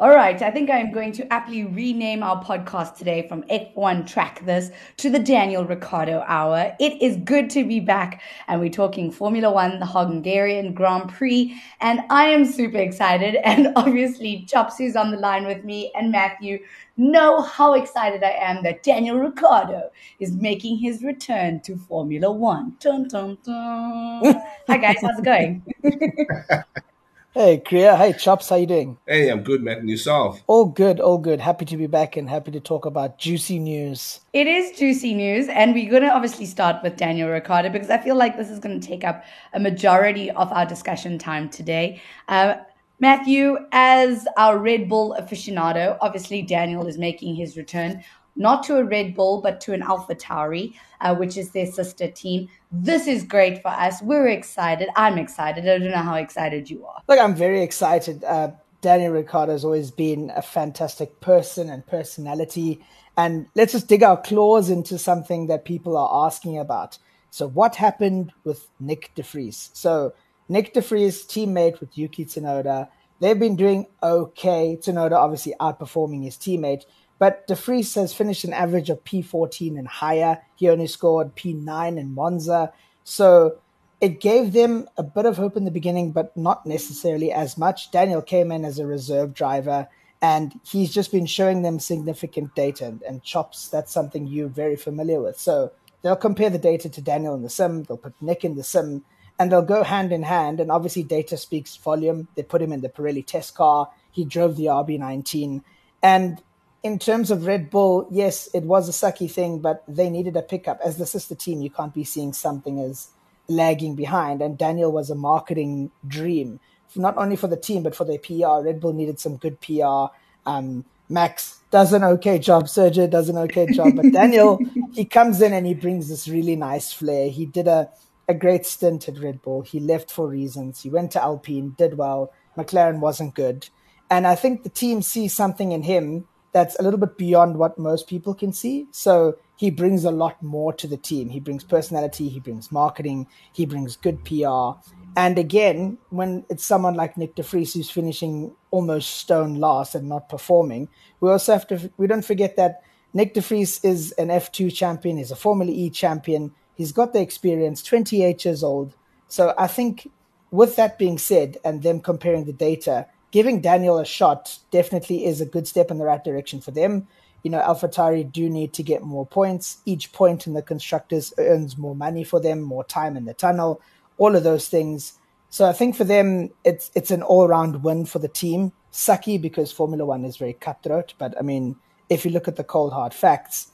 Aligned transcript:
All 0.00 0.08
right, 0.08 0.40
I 0.40 0.50
think 0.50 0.70
I'm 0.70 0.92
going 0.92 1.12
to 1.12 1.30
aptly 1.30 1.64
rename 1.64 2.22
our 2.22 2.42
podcast 2.42 2.96
today 2.96 3.28
from 3.28 3.42
F1 3.50 4.06
Track 4.06 4.42
This 4.46 4.70
to 4.96 5.10
the 5.10 5.18
Daniel 5.18 5.62
Ricciardo 5.62 6.24
Hour. 6.26 6.74
It 6.80 7.02
is 7.02 7.18
good 7.18 7.50
to 7.50 7.66
be 7.66 7.80
back, 7.80 8.22
and 8.48 8.62
we're 8.62 8.70
talking 8.70 9.12
Formula 9.12 9.52
One, 9.52 9.78
the 9.78 9.84
Hungarian 9.84 10.72
Grand 10.72 11.10
Prix, 11.10 11.54
and 11.82 12.00
I 12.08 12.28
am 12.28 12.46
super 12.46 12.78
excited. 12.78 13.36
And 13.44 13.74
obviously, 13.76 14.46
Chops, 14.48 14.78
who's 14.78 14.96
on 14.96 15.10
the 15.10 15.18
line 15.18 15.44
with 15.44 15.64
me, 15.64 15.92
and 15.94 16.10
Matthew 16.10 16.60
know 16.96 17.42
how 17.42 17.74
excited 17.74 18.24
I 18.24 18.30
am 18.30 18.62
that 18.62 18.82
Daniel 18.82 19.18
Ricciardo 19.18 19.90
is 20.18 20.32
making 20.32 20.78
his 20.78 21.02
return 21.02 21.60
to 21.60 21.76
Formula 21.76 22.32
One. 22.32 22.74
Dun, 22.80 23.06
dun, 23.06 23.36
dun. 23.44 24.22
Hi, 24.66 24.78
guys, 24.78 24.96
how's 25.02 25.18
it 25.18 25.24
going? 25.26 25.62
Hey, 27.32 27.62
Kriya. 27.64 27.96
Hey, 27.96 28.12
Chops. 28.12 28.48
How 28.48 28.56
you 28.56 28.66
doing? 28.66 28.98
Hey, 29.06 29.28
I'm 29.28 29.44
good, 29.44 29.62
Matt. 29.62 29.78
And 29.78 29.88
yourself? 29.88 30.42
All 30.48 30.64
good, 30.64 30.98
all 30.98 31.16
good. 31.16 31.38
Happy 31.38 31.64
to 31.64 31.76
be 31.76 31.86
back 31.86 32.16
and 32.16 32.28
happy 32.28 32.50
to 32.50 32.58
talk 32.58 32.86
about 32.86 33.18
juicy 33.18 33.60
news. 33.60 34.18
It 34.32 34.48
is 34.48 34.76
juicy 34.76 35.14
news, 35.14 35.46
and 35.46 35.72
we're 35.72 35.88
going 35.88 36.02
to 36.02 36.10
obviously 36.10 36.44
start 36.44 36.82
with 36.82 36.96
Daniel 36.96 37.28
Ricciardo 37.28 37.68
because 37.68 37.88
I 37.88 37.98
feel 37.98 38.16
like 38.16 38.36
this 38.36 38.50
is 38.50 38.58
going 38.58 38.80
to 38.80 38.84
take 38.84 39.04
up 39.04 39.22
a 39.52 39.60
majority 39.60 40.28
of 40.32 40.50
our 40.50 40.66
discussion 40.66 41.18
time 41.18 41.48
today. 41.48 42.02
Uh, 42.26 42.54
Matthew, 42.98 43.58
as 43.70 44.26
our 44.36 44.58
Red 44.58 44.88
Bull 44.88 45.16
aficionado, 45.16 45.98
obviously 46.00 46.42
Daniel 46.42 46.88
is 46.88 46.98
making 46.98 47.36
his 47.36 47.56
return 47.56 48.02
not 48.40 48.62
to 48.64 48.78
a 48.78 48.84
Red 48.84 49.14
Bull, 49.14 49.42
but 49.42 49.60
to 49.62 49.74
an 49.74 49.82
Alpha 49.82 50.14
Tauri, 50.14 50.74
uh, 51.02 51.14
which 51.14 51.36
is 51.36 51.50
their 51.50 51.66
sister 51.66 52.10
team. 52.10 52.48
This 52.72 53.06
is 53.06 53.22
great 53.22 53.60
for 53.60 53.68
us. 53.68 54.00
We're 54.02 54.28
excited. 54.28 54.88
I'm 54.96 55.18
excited. 55.18 55.64
I 55.64 55.78
don't 55.78 55.90
know 55.90 55.98
how 55.98 56.14
excited 56.14 56.70
you 56.70 56.86
are. 56.86 57.02
Look, 57.06 57.20
I'm 57.20 57.34
very 57.34 57.62
excited. 57.62 58.24
Uh, 58.24 58.52
Daniel 58.80 59.12
Ricciardo 59.12 59.52
has 59.52 59.62
always 59.62 59.90
been 59.90 60.32
a 60.34 60.40
fantastic 60.40 61.20
person 61.20 61.68
and 61.68 61.86
personality. 61.86 62.82
And 63.14 63.46
let's 63.54 63.72
just 63.72 63.88
dig 63.88 64.02
our 64.02 64.16
claws 64.16 64.70
into 64.70 64.98
something 64.98 65.48
that 65.48 65.66
people 65.66 65.98
are 65.98 66.26
asking 66.26 66.58
about. 66.58 66.96
So, 67.30 67.46
what 67.46 67.76
happened 67.76 68.32
with 68.42 68.68
Nick 68.80 69.12
De 69.14 69.22
Vries? 69.22 69.70
So, 69.74 70.14
Nick 70.48 70.72
De 70.72 70.80
Vries, 70.80 71.24
teammate 71.24 71.78
with 71.78 71.96
Yuki 71.96 72.24
Tsunoda, 72.24 72.88
they've 73.20 73.38
been 73.38 73.56
doing 73.56 73.86
okay. 74.02 74.78
Tsunoda 74.80 75.12
obviously 75.12 75.54
outperforming 75.60 76.24
his 76.24 76.36
teammate. 76.36 76.84
But 77.20 77.46
De 77.46 77.54
Vries 77.54 77.94
has 77.96 78.14
finished 78.14 78.44
an 78.44 78.54
average 78.54 78.88
of 78.88 79.04
P14 79.04 79.78
and 79.78 79.86
higher. 79.86 80.40
He 80.56 80.70
only 80.70 80.86
scored 80.86 81.36
P9 81.36 81.98
in 81.98 82.14
Monza. 82.14 82.72
So 83.04 83.58
it 84.00 84.20
gave 84.20 84.54
them 84.54 84.88
a 84.96 85.02
bit 85.02 85.26
of 85.26 85.36
hope 85.36 85.54
in 85.54 85.66
the 85.66 85.70
beginning, 85.70 86.12
but 86.12 86.34
not 86.34 86.64
necessarily 86.64 87.30
as 87.30 87.58
much. 87.58 87.90
Daniel 87.90 88.22
came 88.22 88.50
in 88.50 88.64
as 88.64 88.78
a 88.78 88.86
reserve 88.86 89.34
driver, 89.34 89.86
and 90.22 90.58
he's 90.64 90.94
just 90.94 91.12
been 91.12 91.26
showing 91.26 91.60
them 91.60 91.78
significant 91.78 92.54
data. 92.54 92.86
And, 92.86 93.02
and 93.02 93.22
chops, 93.22 93.68
that's 93.68 93.92
something 93.92 94.26
you're 94.26 94.48
very 94.48 94.76
familiar 94.76 95.20
with. 95.20 95.38
So 95.38 95.72
they'll 96.00 96.16
compare 96.16 96.48
the 96.48 96.58
data 96.58 96.88
to 96.88 97.02
Daniel 97.02 97.34
in 97.34 97.42
the 97.42 97.50
sim, 97.50 97.82
they'll 97.82 97.98
put 97.98 98.14
Nick 98.22 98.46
in 98.46 98.56
the 98.56 98.64
sim, 98.64 99.04
and 99.38 99.52
they'll 99.52 99.60
go 99.60 99.82
hand 99.82 100.10
in 100.10 100.22
hand. 100.22 100.58
And 100.58 100.72
obviously, 100.72 101.02
data 101.02 101.36
speaks 101.36 101.76
volume. 101.76 102.28
They 102.34 102.42
put 102.42 102.62
him 102.62 102.72
in 102.72 102.80
the 102.80 102.88
Pirelli 102.88 103.26
test 103.26 103.54
car, 103.54 103.90
he 104.10 104.24
drove 104.24 104.56
the 104.56 104.66
RB19. 104.66 105.62
And 106.02 106.42
in 106.82 106.98
terms 106.98 107.30
of 107.30 107.46
Red 107.46 107.70
Bull, 107.70 108.06
yes, 108.10 108.48
it 108.54 108.62
was 108.64 108.88
a 108.88 108.92
sucky 108.92 109.30
thing, 109.30 109.58
but 109.58 109.84
they 109.86 110.08
needed 110.08 110.36
a 110.36 110.42
pickup. 110.42 110.80
As 110.84 110.96
the 110.96 111.06
sister 111.06 111.34
team, 111.34 111.60
you 111.60 111.70
can't 111.70 111.92
be 111.92 112.04
seeing 112.04 112.32
something 112.32 112.80
as 112.80 113.08
lagging 113.48 113.94
behind. 113.94 114.40
And 114.40 114.56
Daniel 114.56 114.90
was 114.90 115.10
a 115.10 115.14
marketing 115.14 115.90
dream, 116.06 116.58
not 116.96 117.16
only 117.18 117.36
for 117.36 117.48
the 117.48 117.56
team, 117.56 117.82
but 117.82 117.94
for 117.94 118.04
their 118.04 118.18
PR. 118.18 118.64
Red 118.64 118.80
Bull 118.80 118.94
needed 118.94 119.20
some 119.20 119.36
good 119.36 119.60
PR. 119.60 120.06
Um, 120.46 120.84
Max 121.10 121.60
does 121.70 121.92
an 121.92 122.04
okay 122.04 122.38
job. 122.38 122.64
Sergio 122.64 123.10
does 123.10 123.28
an 123.28 123.36
okay 123.36 123.66
job. 123.66 123.96
But 123.96 124.12
Daniel, 124.12 124.58
he 124.92 125.04
comes 125.04 125.42
in 125.42 125.52
and 125.52 125.66
he 125.66 125.74
brings 125.74 126.08
this 126.08 126.28
really 126.28 126.56
nice 126.56 126.92
flair. 126.92 127.28
He 127.28 127.44
did 127.44 127.68
a, 127.68 127.90
a 128.26 128.32
great 128.32 128.64
stint 128.64 129.08
at 129.08 129.18
Red 129.18 129.42
Bull. 129.42 129.62
He 129.62 129.80
left 129.80 130.10
for 130.10 130.28
reasons. 130.28 130.82
He 130.82 130.88
went 130.88 131.10
to 131.12 131.22
Alpine, 131.22 131.74
did 131.76 131.98
well. 131.98 132.32
McLaren 132.56 133.00
wasn't 133.00 133.34
good. 133.34 133.68
And 134.08 134.26
I 134.26 134.34
think 134.34 134.62
the 134.62 134.70
team 134.70 135.02
sees 135.02 135.34
something 135.34 135.72
in 135.72 135.82
him 135.82 136.26
that's 136.52 136.78
a 136.78 136.82
little 136.82 136.98
bit 136.98 137.16
beyond 137.16 137.56
what 137.56 137.78
most 137.78 138.08
people 138.08 138.34
can 138.34 138.52
see. 138.52 138.86
So 138.90 139.36
he 139.56 139.70
brings 139.70 140.04
a 140.04 140.10
lot 140.10 140.42
more 140.42 140.72
to 140.72 140.86
the 140.86 140.96
team. 140.96 141.28
He 141.28 141.40
brings 141.40 141.64
personality, 141.64 142.28
he 142.28 142.40
brings 142.40 142.72
marketing, 142.72 143.26
he 143.52 143.66
brings 143.66 143.96
good 143.96 144.24
PR. 144.24 144.80
And 145.16 145.38
again, 145.38 145.98
when 146.10 146.44
it's 146.48 146.64
someone 146.64 146.94
like 146.94 147.16
Nick 147.16 147.34
De 147.34 147.42
Vries 147.42 147.74
who's 147.74 147.90
finishing 147.90 148.54
almost 148.70 149.10
stone 149.10 149.56
last 149.56 149.94
and 149.94 150.08
not 150.08 150.28
performing, 150.28 150.88
we 151.20 151.30
also 151.30 151.52
have 151.52 151.66
to 151.68 151.90
we 151.96 152.06
don't 152.06 152.24
forget 152.24 152.56
that 152.56 152.82
Nick 153.12 153.34
De 153.34 153.40
Vries 153.40 153.84
is 153.84 154.12
an 154.12 154.28
F2 154.28 154.72
champion, 154.72 155.18
he's 155.18 155.32
a 155.32 155.36
Formula 155.36 155.70
E 155.72 155.90
champion, 155.90 156.52
he's 156.74 156.92
got 156.92 157.12
the 157.12 157.20
experience, 157.20 157.82
28 157.82 158.44
years 158.44 158.62
old. 158.62 158.94
So 159.26 159.52
I 159.58 159.66
think 159.66 160.10
with 160.50 160.76
that 160.76 160.98
being 160.98 161.18
said, 161.18 161.58
and 161.64 161.82
them 161.82 162.00
comparing 162.00 162.44
the 162.44 162.52
data, 162.52 163.06
giving 163.30 163.60
Daniel 163.60 163.98
a 163.98 164.04
shot 164.04 164.58
definitely 164.70 165.24
is 165.24 165.40
a 165.40 165.46
good 165.46 165.66
step 165.66 165.90
in 165.90 165.98
the 165.98 166.04
right 166.04 166.22
direction 166.22 166.60
for 166.60 166.70
them. 166.70 167.06
You 167.42 167.50
know, 167.50 167.60
AlphaTauri 167.60 168.30
do 168.30 168.50
need 168.50 168.72
to 168.74 168.82
get 168.82 169.02
more 169.02 169.26
points. 169.26 169.78
Each 169.86 170.12
point 170.12 170.46
in 170.46 170.52
the 170.52 170.62
constructors 170.62 171.32
earns 171.38 171.78
more 171.78 171.94
money 171.94 172.24
for 172.24 172.40
them, 172.40 172.60
more 172.60 172.84
time 172.84 173.16
in 173.16 173.24
the 173.24 173.34
tunnel, 173.34 173.80
all 174.18 174.36
of 174.36 174.44
those 174.44 174.68
things. 174.68 175.14
So 175.48 175.66
I 175.66 175.72
think 175.72 175.96
for 175.96 176.04
them, 176.04 176.50
it's 176.64 176.90
it's 176.94 177.10
an 177.10 177.22
all 177.22 177.48
round 177.48 177.82
win 177.82 178.06
for 178.06 178.18
the 178.18 178.28
team. 178.28 178.72
Sucky 178.92 179.40
because 179.40 179.72
Formula 179.72 180.04
One 180.04 180.24
is 180.24 180.36
very 180.36 180.52
cutthroat, 180.52 181.14
but 181.18 181.36
I 181.38 181.42
mean, 181.42 181.76
if 182.08 182.24
you 182.24 182.30
look 182.30 182.48
at 182.48 182.56
the 182.56 182.64
cold 182.64 182.92
hard 182.92 183.14
facts, 183.14 183.68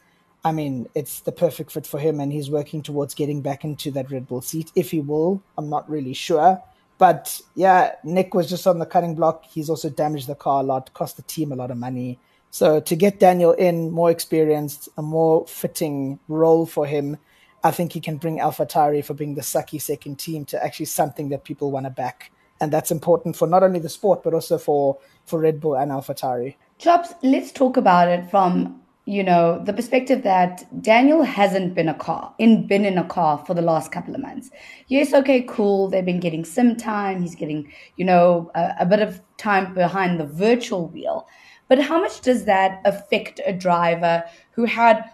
I 0.45 0.53
mean, 0.53 0.89
it's 0.95 1.21
the 1.21 1.33
perfect 1.33 1.73
fit 1.73 1.87
for 1.87 1.99
him, 1.99 2.21
and 2.21 2.33
he's 2.33 2.51
working 2.51 2.83
towards 2.83 3.15
getting 3.15 3.41
back 3.43 3.65
into 3.65 3.91
that 3.93 4.11
Red 4.11 4.29
Bull 4.29 4.43
seat. 4.43 4.71
If 4.77 4.93
he 4.93 5.01
will, 5.01 5.43
I'm 5.59 5.69
not 5.69 5.91
really 5.91 6.15
sure. 6.15 6.63
But 6.99 7.41
yeah, 7.55 7.93
Nick 8.05 8.35
was 8.35 8.49
just 8.49 8.67
on 8.67 8.79
the 8.79 8.87
cutting 8.87 9.15
block. 9.15 9.45
He's 9.45 9.69
also 9.69 9.91
damaged 9.91 10.29
the 10.29 10.35
car 10.35 10.61
a 10.61 10.63
lot, 10.63 10.93
cost 10.95 11.17
the 11.17 11.23
team 11.23 11.53
a 11.53 11.57
lot 11.57 11.71
of 11.71 11.77
money. 11.77 12.19
So 12.51 12.81
to 12.81 12.97
get 12.97 13.21
Daniel 13.21 13.53
in, 13.53 13.91
more 13.91 14.11
experienced, 14.11 14.89
a 14.97 15.03
more 15.03 15.47
fitting 15.47 16.19
role 16.29 16.65
for 16.65 16.87
him, 16.87 17.19
I 17.63 17.71
think 17.71 17.93
he 17.93 18.01
can 18.01 18.17
bring 18.17 18.39
AlphaTauri 18.39 19.05
for 19.05 19.13
being 19.13 19.35
the 19.35 19.43
sucky 19.43 19.81
second 19.81 20.19
team 20.19 20.45
to 20.47 20.65
actually 20.65 20.87
something 20.87 21.29
that 21.31 21.45
people 21.45 21.71
want 21.71 21.85
to 21.85 21.91
back. 21.91 22.33
And 22.61 22.73
that's 22.73 22.91
important 22.91 23.37
for 23.37 23.47
not 23.47 23.63
only 23.63 23.81
the 23.81 23.89
sport, 23.89 24.23
but 24.23 24.33
also 24.33 24.57
for, 24.57 24.99
for 25.27 25.39
Red 25.39 25.61
Bull 25.61 25.77
and 25.77 25.91
AlphaTauri. 25.91 26.55
Chops, 26.79 27.13
let's 27.23 27.53
talk 27.53 27.77
about 27.77 28.09
it 28.09 28.31
from 28.31 28.81
you 29.09 29.23
know, 29.23 29.63
the 29.65 29.73
perspective 29.73 30.25
that 30.25 30.65
Daniel 30.83 31.23
hasn't 31.23 31.77
been 31.77 31.89
a 31.89 31.95
car 31.95 32.35
in 32.39 32.67
been 32.67 32.85
in 32.85 32.99
a 32.99 33.05
car 33.05 33.39
for 33.47 33.55
the 33.55 33.63
last 33.63 33.93
couple 33.93 34.17
of 34.17 34.21
months. 34.21 34.51
Yes, 34.89 35.15
okay, 35.15 35.43
cool. 35.49 35.89
They've 35.89 36.05
been 36.05 36.19
getting 36.19 36.45
sim 36.45 36.75
time. 36.75 37.23
He's 37.23 37.37
getting, 37.37 37.73
you 37.97 38.05
know, 38.05 38.51
a, 38.57 38.75
a 38.81 38.87
bit 38.87 39.01
of 39.01 39.21
time 39.37 39.73
behind 39.75 40.19
the 40.19 40.27
virtual 40.27 40.89
wheel. 40.89 41.29
But 41.69 41.81
how 41.81 42.01
much 42.01 42.21
does 42.21 42.47
that 42.47 42.81
affect 42.85 43.41
a 43.47 43.53
driver 43.53 44.25
who 44.51 44.65
had 44.65 45.09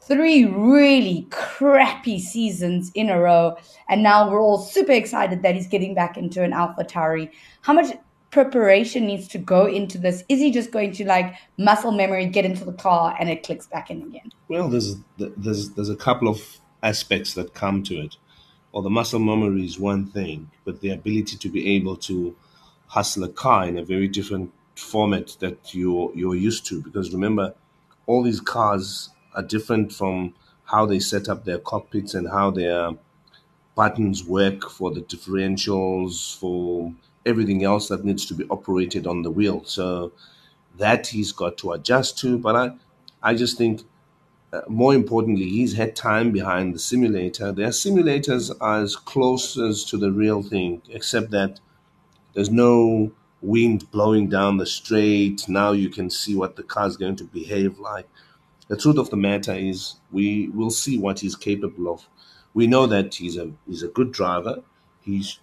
three 0.00 0.46
really 0.46 1.26
crappy 1.30 2.18
seasons 2.18 2.90
in 2.94 3.10
a 3.10 3.20
row, 3.20 3.58
and 3.90 4.02
now 4.02 4.30
we're 4.30 4.40
all 4.40 4.58
super 4.58 4.92
excited 4.92 5.42
that 5.42 5.54
he's 5.54 5.68
getting 5.68 5.94
back 5.94 6.16
into 6.16 6.42
an 6.42 6.54
Alpha 6.54 6.82
AlphaTauri? 6.82 7.30
How 7.60 7.74
much 7.74 7.94
preparation 8.30 9.06
needs 9.06 9.28
to 9.28 9.38
go 9.38 9.66
into 9.66 9.98
this? 9.98 10.24
Is 10.28 10.40
he 10.40 10.50
just 10.50 10.70
going 10.70 10.92
to 10.92 11.04
like 11.04 11.34
muscle 11.56 11.92
memory, 11.92 12.26
get 12.26 12.44
into 12.44 12.64
the 12.64 12.72
car, 12.72 13.16
and 13.18 13.28
it 13.28 13.42
clicks 13.42 13.66
back 13.66 13.90
in 13.90 14.02
again? 14.02 14.30
Well, 14.48 14.68
there's 14.68 14.96
there's 15.18 15.70
there's 15.70 15.90
a 15.90 15.96
couple 15.96 16.28
of 16.28 16.58
aspects 16.82 17.34
that 17.34 17.54
come 17.54 17.82
to 17.84 17.94
it. 17.96 18.16
Or 18.72 18.82
the 18.82 18.90
muscle 18.90 19.18
memory 19.18 19.64
is 19.64 19.78
one 19.78 20.06
thing, 20.06 20.50
but 20.64 20.80
the 20.80 20.90
ability 20.90 21.36
to 21.38 21.48
be 21.48 21.76
able 21.76 21.96
to 21.96 22.36
hustle 22.86 23.24
a 23.24 23.28
car 23.28 23.66
in 23.66 23.78
a 23.78 23.84
very 23.84 24.08
different 24.08 24.52
format 24.76 25.36
that 25.40 25.74
you're 25.74 26.12
you're 26.14 26.34
used 26.34 26.66
to. 26.66 26.82
Because 26.82 27.12
remember, 27.12 27.54
all 28.06 28.22
these 28.22 28.40
cars 28.40 29.10
are 29.34 29.42
different 29.42 29.92
from 29.92 30.34
how 30.64 30.84
they 30.84 30.98
set 30.98 31.28
up 31.28 31.44
their 31.44 31.58
cockpits 31.58 32.12
and 32.14 32.28
how 32.28 32.50
their 32.50 32.90
buttons 33.74 34.24
work 34.24 34.68
for 34.68 34.92
the 34.92 35.00
differentials, 35.00 36.36
for 36.38 36.92
everything 37.28 37.62
else 37.64 37.88
that 37.88 38.04
needs 38.04 38.26
to 38.26 38.34
be 38.34 38.46
operated 38.50 39.06
on 39.06 39.22
the 39.22 39.30
wheel. 39.30 39.62
So 39.64 40.12
that 40.76 41.08
he's 41.08 41.32
got 41.32 41.58
to 41.58 41.72
adjust 41.72 42.18
to. 42.20 42.38
But 42.38 42.56
I, 42.56 42.70
I 43.22 43.34
just 43.34 43.58
think 43.58 43.82
uh, 44.52 44.62
more 44.66 44.94
importantly, 44.94 45.48
he's 45.48 45.74
had 45.74 45.94
time 45.94 46.32
behind 46.32 46.74
the 46.74 46.78
simulator. 46.78 47.52
Their 47.52 47.68
simulators 47.68 48.50
are 48.60 48.80
as 48.82 48.96
close 48.96 49.58
as 49.58 49.84
to 49.84 49.98
the 49.98 50.10
real 50.10 50.42
thing, 50.42 50.80
except 50.88 51.30
that 51.32 51.60
there's 52.32 52.50
no 52.50 53.12
wind 53.42 53.90
blowing 53.90 54.28
down 54.28 54.56
the 54.56 54.66
straight. 54.66 55.48
Now 55.48 55.72
you 55.72 55.90
can 55.90 56.08
see 56.08 56.34
what 56.34 56.56
the 56.56 56.62
car 56.62 56.86
is 56.86 56.96
going 56.96 57.16
to 57.16 57.24
behave 57.24 57.78
like. 57.78 58.08
The 58.68 58.76
truth 58.76 58.98
of 58.98 59.10
the 59.10 59.16
matter 59.16 59.54
is, 59.54 59.96
we 60.12 60.48
will 60.48 60.70
see 60.70 60.98
what 60.98 61.20
he's 61.20 61.36
capable 61.36 61.92
of. 61.92 62.08
We 62.54 62.66
know 62.66 62.86
that 62.86 63.14
he's 63.14 63.36
a 63.36 63.52
he's 63.66 63.82
a 63.82 63.88
good 63.88 64.12
driver. 64.12 64.62
He's 65.02 65.38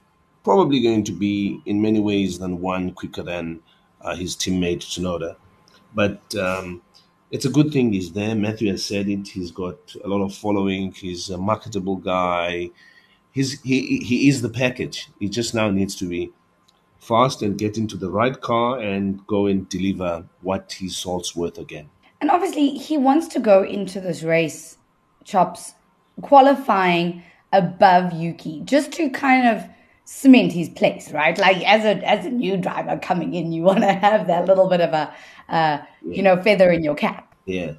probably 0.45 0.79
going 0.79 1.03
to 1.03 1.11
be 1.11 1.59
in 1.65 1.81
many 1.81 1.99
ways 1.99 2.39
than 2.39 2.61
one 2.61 2.91
quicker 2.93 3.23
than 3.23 3.59
uh, 4.01 4.15
his 4.15 4.35
teammate 4.35 4.79
Tsunoda. 4.79 5.35
But 5.93 6.21
um, 6.35 6.81
it's 7.31 7.45
a 7.45 7.49
good 7.49 7.73
thing 7.73 7.91
he's 7.91 8.13
there. 8.13 8.35
Matthew 8.35 8.71
has 8.71 8.85
said 8.85 9.09
it. 9.09 9.27
He's 9.27 9.51
got 9.51 9.77
a 10.03 10.07
lot 10.07 10.23
of 10.23 10.33
following. 10.33 10.91
He's 10.93 11.29
a 11.29 11.37
marketable 11.37 11.97
guy. 11.97 12.69
He's 13.31 13.59
he 13.61 13.97
he 13.97 14.29
is 14.29 14.41
the 14.41 14.49
package. 14.49 15.09
He 15.19 15.27
just 15.27 15.53
now 15.53 15.69
needs 15.69 15.95
to 15.95 16.05
be 16.05 16.31
fast 16.99 17.41
and 17.41 17.57
get 17.57 17.77
into 17.77 17.97
the 17.97 18.09
right 18.09 18.39
car 18.39 18.79
and 18.79 19.25
go 19.27 19.47
and 19.47 19.67
deliver 19.67 20.25
what 20.41 20.71
his 20.71 20.95
salt's 20.95 21.35
worth 21.35 21.57
again. 21.57 21.89
And 22.21 22.31
obviously, 22.31 22.69
he 22.69 22.97
wants 22.97 23.27
to 23.29 23.39
go 23.39 23.63
into 23.63 23.99
this 23.99 24.23
race, 24.23 24.77
chops, 25.23 25.73
qualifying 26.21 27.23
above 27.51 28.13
Yuki, 28.13 28.61
just 28.61 28.91
to 28.93 29.09
kind 29.09 29.47
of 29.47 29.63
cement 30.05 30.53
his 30.53 30.69
place, 30.69 31.11
right? 31.11 31.37
Like 31.37 31.57
as 31.67 31.83
a 31.83 31.97
as 32.07 32.25
a 32.25 32.29
new 32.29 32.57
driver 32.57 32.97
coming 32.97 33.33
in, 33.33 33.51
you 33.51 33.63
want 33.63 33.81
to 33.81 33.93
have 33.93 34.27
that 34.27 34.45
little 34.45 34.69
bit 34.69 34.81
of 34.81 34.93
a 34.93 35.13
uh, 35.49 35.79
you 36.03 36.21
know 36.21 36.41
feather 36.41 36.71
in 36.71 36.83
your 36.83 36.95
cap. 36.95 37.35
Yeah, 37.45 37.73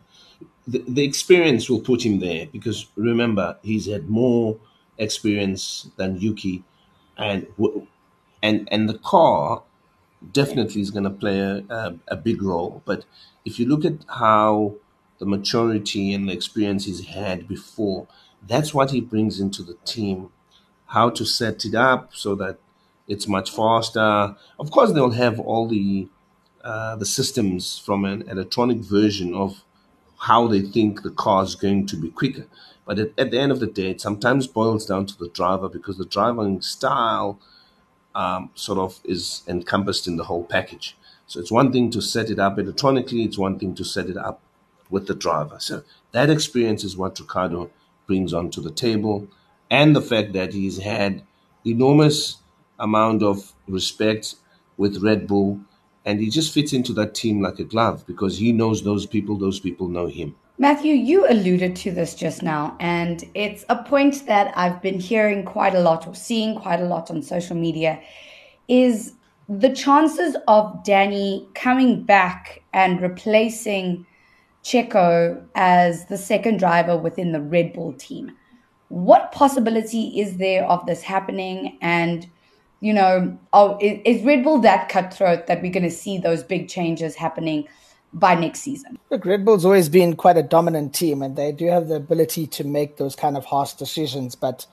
the, 0.66 0.84
the 0.86 1.04
experience 1.04 1.70
will 1.70 1.80
put 1.80 2.04
him 2.04 2.20
there 2.20 2.46
because 2.46 2.86
remember 2.96 3.56
he's 3.62 3.86
had 3.86 4.10
more 4.10 4.58
experience 4.98 5.88
than 5.96 6.20
Yuki, 6.20 6.64
and 7.16 7.46
and 8.42 8.68
and 8.70 8.88
the 8.88 8.98
car 8.98 9.62
definitely 10.32 10.80
is 10.80 10.90
going 10.90 11.04
to 11.04 11.10
play 11.10 11.38
a, 11.38 11.64
a, 11.68 11.98
a 12.08 12.16
big 12.16 12.42
role. 12.42 12.82
But 12.84 13.04
if 13.44 13.60
you 13.60 13.66
look 13.66 13.84
at 13.84 14.04
how 14.08 14.74
the 15.18 15.26
maturity 15.26 16.12
and 16.12 16.28
the 16.28 16.32
experience 16.32 16.86
he's 16.86 17.06
had 17.06 17.46
before, 17.46 18.08
that's 18.46 18.74
what 18.74 18.90
he 18.90 19.00
brings 19.00 19.38
into 19.40 19.62
the 19.62 19.76
team 19.84 20.30
how 20.86 21.10
to 21.10 21.24
set 21.24 21.64
it 21.64 21.74
up 21.74 22.10
so 22.14 22.34
that 22.36 22.58
it's 23.08 23.28
much 23.28 23.50
faster. 23.50 24.36
Of 24.58 24.70
course, 24.70 24.92
they'll 24.92 25.10
have 25.10 25.38
all 25.40 25.68
the 25.68 26.08
uh, 26.64 26.96
the 26.96 27.06
systems 27.06 27.78
from 27.78 28.04
an 28.04 28.28
electronic 28.28 28.78
version 28.78 29.32
of 29.34 29.62
how 30.18 30.48
they 30.48 30.62
think 30.62 31.02
the 31.02 31.10
car 31.10 31.44
is 31.44 31.54
going 31.54 31.86
to 31.86 31.96
be 31.96 32.10
quicker. 32.10 32.46
But 32.84 32.98
at, 32.98 33.12
at, 33.16 33.30
the 33.30 33.38
end 33.38 33.52
of 33.52 33.60
the 33.60 33.68
day, 33.68 33.90
it 33.90 34.00
sometimes 34.00 34.48
boils 34.48 34.84
down 34.84 35.06
to 35.06 35.16
the 35.16 35.28
driver 35.28 35.68
because 35.68 35.96
the 35.96 36.04
driving 36.04 36.60
style 36.60 37.38
um, 38.16 38.50
sort 38.54 38.78
of 38.78 38.98
is 39.04 39.42
encompassed 39.46 40.08
in 40.08 40.16
the 40.16 40.24
whole 40.24 40.42
package. 40.42 40.96
So 41.28 41.38
it's 41.38 41.52
one 41.52 41.70
thing 41.70 41.90
to 41.90 42.00
set 42.00 42.30
it 42.30 42.38
up 42.40 42.58
electronically, 42.58 43.22
it's 43.22 43.38
one 43.38 43.58
thing 43.60 43.74
to 43.76 43.84
set 43.84 44.08
it 44.08 44.16
up 44.16 44.40
with 44.90 45.06
the 45.06 45.14
driver. 45.14 45.58
So 45.60 45.82
that 46.12 46.30
experience 46.30 46.82
is 46.82 46.96
what 46.96 47.20
Ricciardo 47.20 47.70
brings 48.06 48.32
onto 48.32 48.60
the 48.60 48.70
table 48.70 49.28
and 49.70 49.94
the 49.94 50.02
fact 50.02 50.32
that 50.32 50.52
he's 50.52 50.78
had 50.78 51.22
enormous 51.64 52.38
amount 52.78 53.22
of 53.22 53.52
respect 53.66 54.36
with 54.76 55.02
Red 55.02 55.26
Bull 55.26 55.60
and 56.04 56.20
he 56.20 56.30
just 56.30 56.54
fits 56.54 56.72
into 56.72 56.92
that 56.94 57.14
team 57.14 57.42
like 57.42 57.58
a 57.58 57.64
glove 57.64 58.06
because 58.06 58.38
he 58.38 58.52
knows 58.52 58.84
those 58.84 59.04
people 59.04 59.36
those 59.36 59.58
people 59.58 59.88
know 59.88 60.06
him. 60.06 60.34
Matthew, 60.58 60.94
you 60.94 61.28
alluded 61.28 61.76
to 61.76 61.90
this 61.90 62.14
just 62.14 62.42
now, 62.42 62.76
and 62.80 63.22
it's 63.34 63.66
a 63.68 63.76
point 63.76 64.24
that 64.26 64.56
I've 64.56 64.80
been 64.80 64.98
hearing 64.98 65.44
quite 65.44 65.74
a 65.74 65.80
lot 65.80 66.06
or 66.06 66.14
seeing 66.14 66.58
quite 66.58 66.80
a 66.80 66.86
lot 66.86 67.10
on 67.10 67.20
social 67.20 67.56
media 67.56 68.00
is 68.66 69.12
the 69.48 69.74
chances 69.74 70.34
of 70.48 70.82
Danny 70.82 71.46
coming 71.54 72.04
back 72.04 72.62
and 72.72 73.02
replacing 73.02 74.06
Checo 74.64 75.44
as 75.54 76.06
the 76.06 76.16
second 76.16 76.58
driver 76.58 76.96
within 76.96 77.32
the 77.32 77.40
Red 77.40 77.74
Bull 77.74 77.92
team 77.92 78.32
what 78.88 79.32
possibility 79.32 80.20
is 80.20 80.36
there 80.36 80.64
of 80.64 80.86
this 80.86 81.02
happening? 81.02 81.78
And, 81.80 82.28
you 82.80 82.92
know, 82.92 83.38
oh, 83.52 83.78
is, 83.80 84.00
is 84.04 84.24
Red 84.24 84.44
Bull 84.44 84.58
that 84.60 84.88
cutthroat 84.88 85.46
that 85.46 85.62
we're 85.62 85.72
going 85.72 85.82
to 85.82 85.90
see 85.90 86.18
those 86.18 86.42
big 86.42 86.68
changes 86.68 87.16
happening 87.16 87.66
by 88.12 88.34
next 88.34 88.60
season? 88.60 88.98
Look, 89.10 89.24
Red 89.24 89.44
Bull's 89.44 89.64
always 89.64 89.88
been 89.88 90.14
quite 90.14 90.36
a 90.36 90.42
dominant 90.42 90.94
team, 90.94 91.22
and 91.22 91.36
they 91.36 91.52
do 91.52 91.66
have 91.66 91.88
the 91.88 91.96
ability 91.96 92.46
to 92.46 92.64
make 92.64 92.96
those 92.96 93.16
kind 93.16 93.36
of 93.36 93.44
harsh 93.44 93.72
decisions. 93.72 94.34
But, 94.34 94.66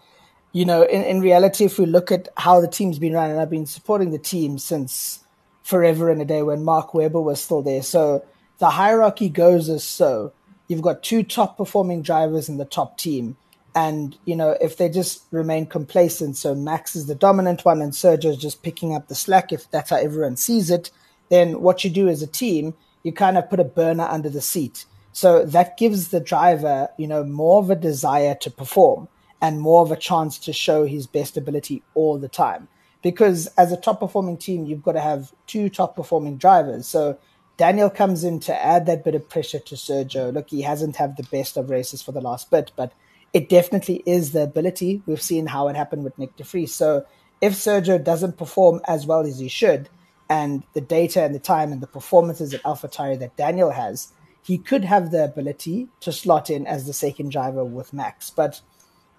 you 0.52 0.66
know, 0.66 0.84
in, 0.84 1.02
in 1.04 1.22
reality, 1.22 1.66
if 1.66 1.80
we 1.80 1.86
look 1.86 2.12
at 2.12 2.30
how 2.38 2.62
the 2.62 2.68
team's 2.68 3.00
been 3.00 3.14
run, 3.14 3.32
and 3.32 3.40
I've 3.40 3.50
been 3.50 3.66
supporting 3.66 4.12
the 4.12 4.20
team 4.20 4.58
since 4.60 5.20
forever 5.64 6.10
and 6.10 6.22
a 6.22 6.26
day 6.26 6.44
when 6.44 6.64
Mark 6.64 6.94
Webber 6.94 7.22
was 7.22 7.42
still 7.42 7.62
there. 7.62 7.82
So 7.82 8.24
the 8.60 8.70
hierarchy 8.72 9.30
goes 9.30 9.70
as 9.70 9.84
so. 9.84 10.34
You've 10.68 10.82
got 10.82 11.04
two 11.04 11.24
top 11.24 11.58
performing 11.58 12.02
drivers 12.02 12.50
in 12.50 12.58
the 12.58 12.66
top 12.66 12.98
team 12.98 13.38
and, 13.76 14.18
you 14.26 14.36
know, 14.36 14.56
if 14.62 14.78
they 14.78 14.90
just 14.90 15.24
remain 15.32 15.66
complacent, 15.66 16.38
so 16.38 16.54
Max 16.54 16.96
is 16.96 17.08
the 17.08 17.16
dominant 17.16 17.66
one 17.66 17.82
and 17.82 17.92
Sergio's 17.92 18.38
just 18.38 18.62
picking 18.62 18.96
up 18.96 19.08
the 19.08 19.16
slack, 19.16 19.52
if 19.52 19.70
that's 19.72 19.90
how 19.90 19.98
everyone 19.98 20.38
sees 20.38 20.70
it, 20.70 20.92
then 21.30 21.62
what 21.62 21.84
you 21.84 21.90
do 21.90 22.08
as 22.08 22.22
a 22.22 22.28
team, 22.28 22.76
you 23.02 23.12
kind 23.12 23.38
of 23.38 23.50
put 23.50 23.60
a 23.60 23.64
burner 23.64 24.04
under 24.04 24.30
the 24.30 24.42
seat. 24.42 24.86
So 25.12 25.46
that 25.46 25.78
gives 25.78 26.10
the 26.10 26.20
driver, 26.20 26.90
you 26.98 27.08
know, 27.08 27.24
more 27.24 27.60
of 27.60 27.70
a 27.70 27.76
desire 27.76 28.36
to 28.42 28.52
perform 28.52 29.08
and 29.42 29.60
more 29.60 29.82
of 29.82 29.92
a 29.92 29.98
chance 29.98 30.38
to 30.40 30.54
show 30.54 30.86
his 30.86 31.08
best 31.08 31.36
ability 31.36 31.84
all 31.96 32.18
the 32.18 32.30
time. 32.30 32.68
Because 33.02 33.48
as 33.58 33.72
a 33.72 33.78
top 33.78 34.00
performing 34.00 34.38
team, 34.38 34.66
you've 34.66 34.84
got 34.84 34.94
to 34.94 35.02
have 35.02 35.34
two 35.48 35.70
top 35.70 35.96
performing 35.96 36.38
drivers. 36.38 36.88
So 36.88 37.18
Daniel 37.58 37.90
comes 37.90 38.24
in 38.24 38.40
to 38.42 38.66
add 38.66 38.86
that 38.86 39.04
bit 39.04 39.16
of 39.16 39.30
pressure 39.30 39.60
to 39.60 39.76
Sergio. 39.76 40.34
Look, 40.34 40.50
he 40.50 40.62
hasn't 40.62 40.96
had 40.96 41.18
the 41.18 41.24
best 41.24 41.58
of 41.58 41.70
races 41.70 42.02
for 42.02 42.12
the 42.12 42.22
last 42.22 42.50
bit, 42.50 42.72
but 42.76 42.94
it 43.34 43.50
definitely 43.50 44.04
is 44.06 44.32
the 44.32 44.44
ability. 44.44 45.02
We've 45.06 45.22
seen 45.22 45.48
how 45.48 45.68
it 45.68 45.76
happened 45.76 46.04
with 46.04 46.18
Nick 46.18 46.36
de 46.36 46.44
Vries. 46.44 46.74
So 46.74 47.06
if 47.42 47.54
Sergio 47.54 48.02
doesn't 48.02 48.38
perform 48.38 48.80
as 48.88 49.06
well 49.06 49.22
as 49.22 49.40
he 49.40 49.48
should, 49.48 49.90
and 50.30 50.64
the 50.74 50.82
data 50.82 51.22
and 51.22 51.36
the 51.36 51.40
time 51.40 51.72
and 51.72 51.82
the 51.82 51.88
performances 51.88 52.54
at 52.54 52.64
AlphaTauri 52.64 53.20
that 53.20 53.36
Daniel 53.36 53.72
has, 53.72 54.14
he 54.42 54.58
could 54.58 54.84
have 54.84 55.12
the 55.12 55.24
ability 55.24 55.90
to 56.02 56.12
slot 56.12 56.50
in 56.50 56.66
as 56.68 56.86
the 56.86 56.94
second 56.94 57.32
driver 57.32 57.64
with 57.64 57.94
Max. 57.94 58.30
But 58.30 58.62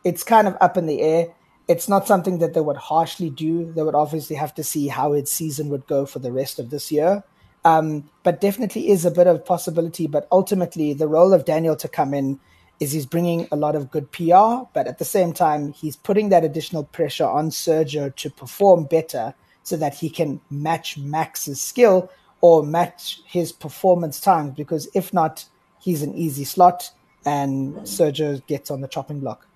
it's 0.02 0.22
kind 0.22 0.48
of 0.48 0.56
up 0.60 0.76
in 0.76 0.86
the 0.86 1.00
air. 1.02 1.28
It's 1.66 1.88
not 1.88 2.06
something 2.06 2.38
that 2.38 2.54
they 2.54 2.60
would 2.60 2.76
harshly 2.76 3.30
do. 3.30 3.72
They 3.72 3.82
would 3.82 3.94
obviously 3.94 4.36
have 4.36 4.54
to 4.56 4.64
see 4.64 4.88
how 4.88 5.12
his 5.12 5.30
season 5.30 5.68
would 5.70 5.86
go 5.86 6.04
for 6.04 6.18
the 6.18 6.32
rest 6.32 6.58
of 6.58 6.70
this 6.70 6.92
year. 6.92 7.24
Um, 7.64 8.10
but 8.22 8.40
definitely 8.40 8.90
is 8.90 9.06
a 9.06 9.10
bit 9.10 9.26
of 9.26 9.46
possibility. 9.46 10.06
But 10.06 10.28
ultimately, 10.30 10.92
the 10.92 11.08
role 11.08 11.32
of 11.32 11.46
Daniel 11.46 11.76
to 11.76 11.88
come 11.88 12.12
in 12.12 12.38
is 12.84 12.92
he's 12.92 13.06
bringing 13.06 13.48
a 13.50 13.56
lot 13.56 13.74
of 13.74 13.90
good 13.90 14.10
PR, 14.12 14.68
but 14.72 14.86
at 14.86 14.98
the 14.98 15.04
same 15.04 15.32
time, 15.32 15.72
he's 15.72 15.96
putting 15.96 16.28
that 16.28 16.44
additional 16.44 16.84
pressure 16.84 17.26
on 17.26 17.50
Sergio 17.50 18.14
to 18.14 18.30
perform 18.30 18.84
better 18.84 19.34
so 19.62 19.76
that 19.76 19.94
he 19.94 20.08
can 20.08 20.40
match 20.50 20.96
Max's 20.98 21.60
skill 21.60 22.10
or 22.40 22.62
match 22.62 23.22
his 23.26 23.50
performance 23.50 24.20
times. 24.20 24.52
Because 24.54 24.88
if 24.94 25.12
not, 25.12 25.44
he's 25.80 26.02
an 26.02 26.14
easy 26.14 26.44
slot 26.44 26.90
and 27.24 27.74
Sergio 27.78 28.46
gets 28.46 28.70
on 28.70 28.82
the 28.82 28.88
chopping 28.88 29.20
block. 29.20 29.46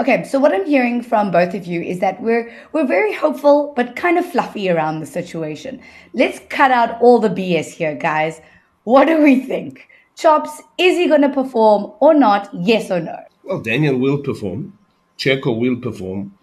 Okay, 0.00 0.24
so 0.24 0.38
what 0.38 0.54
I'm 0.54 0.64
hearing 0.64 1.02
from 1.02 1.30
both 1.30 1.54
of 1.54 1.66
you 1.66 1.82
is 1.82 1.98
that 1.98 2.22
we're 2.22 2.52
we're 2.72 2.86
very 2.86 3.12
hopeful 3.12 3.72
but 3.76 3.96
kind 3.96 4.18
of 4.18 4.24
fluffy 4.24 4.70
around 4.70 5.00
the 5.00 5.06
situation. 5.06 5.80
Let's 6.14 6.40
cut 6.48 6.70
out 6.70 7.00
all 7.02 7.18
the 7.18 7.28
BS 7.28 7.66
here, 7.66 7.94
guys. 7.94 8.40
What 8.84 9.06
do 9.06 9.22
we 9.22 9.40
think? 9.40 9.88
Chops, 10.18 10.62
is 10.76 10.96
he 10.96 11.06
going 11.06 11.22
to 11.22 11.28
perform 11.28 11.92
or 12.00 12.12
not? 12.12 12.50
Yes 12.52 12.90
or 12.90 12.98
no? 12.98 13.16
Well, 13.44 13.60
Daniel 13.60 13.96
will 13.96 14.18
perform. 14.18 14.76
Checo 15.16 15.56
will 15.56 15.76
perform. 15.76 16.34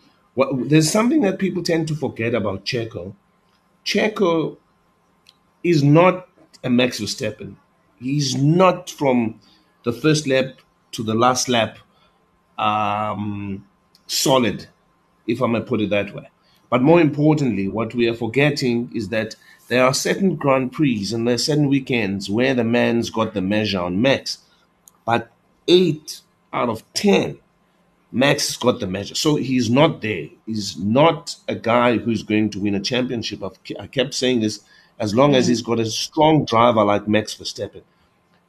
There's 0.53 0.89
something 0.89 1.21
that 1.21 1.39
people 1.39 1.61
tend 1.61 1.89
to 1.89 1.95
forget 1.95 2.33
about 2.33 2.63
Checo. 2.63 3.13
Checo 3.85 4.55
is 5.61 5.83
not 5.83 6.29
a 6.63 6.69
Max 6.69 7.01
Verstappen. 7.01 7.57
He's 7.99 8.37
not 8.37 8.89
from 8.89 9.41
the 9.83 9.91
first 9.91 10.25
lap 10.25 10.61
to 10.93 11.03
the 11.03 11.13
last 11.13 11.49
lap 11.49 11.77
um, 12.57 13.65
solid, 14.07 14.67
if 15.27 15.41
I 15.41 15.47
may 15.47 15.59
put 15.59 15.81
it 15.81 15.89
that 15.89 16.15
way. 16.15 16.29
But 16.69 16.81
more 16.81 17.01
importantly, 17.01 17.67
what 17.67 17.93
we 17.93 18.07
are 18.07 18.15
forgetting 18.15 18.91
is 18.95 19.09
that 19.09 19.35
there 19.67 19.83
are 19.83 19.93
certain 19.93 20.35
Grand 20.35 20.71
Prix 20.71 21.07
and 21.13 21.27
there 21.27 21.35
are 21.35 21.39
certain 21.39 21.67
weekends 21.67 22.29
where 22.29 22.53
the 22.53 22.63
man's 22.63 23.09
got 23.09 23.33
the 23.33 23.41
measure 23.41 23.79
on 23.79 24.01
Max. 24.01 24.39
But 25.05 25.31
eight 25.67 26.21
out 26.53 26.69
of 26.69 26.83
10, 26.93 27.37
Max 28.11 28.47
has 28.47 28.57
got 28.57 28.79
the 28.79 28.87
measure. 28.87 29.15
So 29.15 29.35
he's 29.35 29.69
not 29.69 30.01
there. 30.01 30.29
He's 30.45 30.77
not 30.77 31.35
a 31.47 31.55
guy 31.55 31.97
who's 31.97 32.23
going 32.23 32.51
to 32.51 32.59
win 32.59 32.75
a 32.75 32.79
championship. 32.79 33.43
I've, 33.43 33.59
I 33.79 33.87
kept 33.87 34.13
saying 34.13 34.41
this 34.41 34.63
as 34.99 35.13
long 35.13 35.35
as 35.35 35.47
he's 35.47 35.61
got 35.61 35.79
a 35.79 35.85
strong 35.85 36.45
driver 36.45 36.83
like 36.83 37.07
Max 37.07 37.35
Verstappen. 37.35 37.81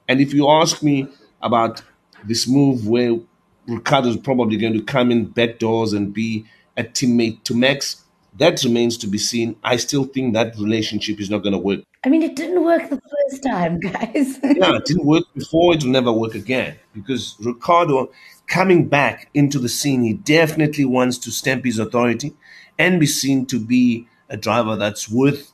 And 0.08 0.20
if 0.20 0.32
you 0.32 0.48
ask 0.48 0.82
me 0.82 1.08
about 1.42 1.82
this 2.24 2.46
move 2.46 2.86
where 2.86 3.18
Ricciardo's 3.66 4.16
probably 4.18 4.56
going 4.56 4.74
to 4.74 4.82
come 4.82 5.10
in 5.10 5.26
back 5.26 5.58
doors 5.58 5.92
and 5.92 6.14
be 6.14 6.46
a 6.76 6.84
teammate 6.84 7.42
to 7.44 7.54
Max, 7.54 8.04
that 8.38 8.62
remains 8.64 8.98
to 8.98 9.06
be 9.06 9.18
seen. 9.18 9.56
I 9.64 9.76
still 9.76 10.04
think 10.04 10.34
that 10.34 10.56
relationship 10.56 11.20
is 11.20 11.30
not 11.30 11.38
going 11.38 11.52
to 11.52 11.58
work. 11.58 11.80
I 12.04 12.08
mean, 12.08 12.22
it 12.22 12.36
didn't 12.36 12.64
work 12.64 12.88
the 12.90 13.00
first 13.00 13.42
time, 13.42 13.80
guys. 13.80 14.38
yeah, 14.42 14.76
it 14.76 14.84
didn't 14.84 15.06
work 15.06 15.24
before. 15.34 15.74
It 15.74 15.82
will 15.82 15.90
never 15.90 16.12
work 16.12 16.34
again 16.34 16.76
because 16.94 17.36
Ricciardo 17.40 18.10
coming 18.46 18.88
back 18.88 19.28
into 19.34 19.58
the 19.58 19.68
scene, 19.68 20.02
he 20.02 20.12
definitely 20.12 20.84
wants 20.84 21.18
to 21.18 21.30
stamp 21.30 21.64
his 21.64 21.78
authority 21.78 22.34
and 22.78 23.00
be 23.00 23.06
seen 23.06 23.46
to 23.46 23.58
be 23.58 24.06
a 24.28 24.36
driver 24.36 24.76
that's 24.76 25.10
worth 25.10 25.52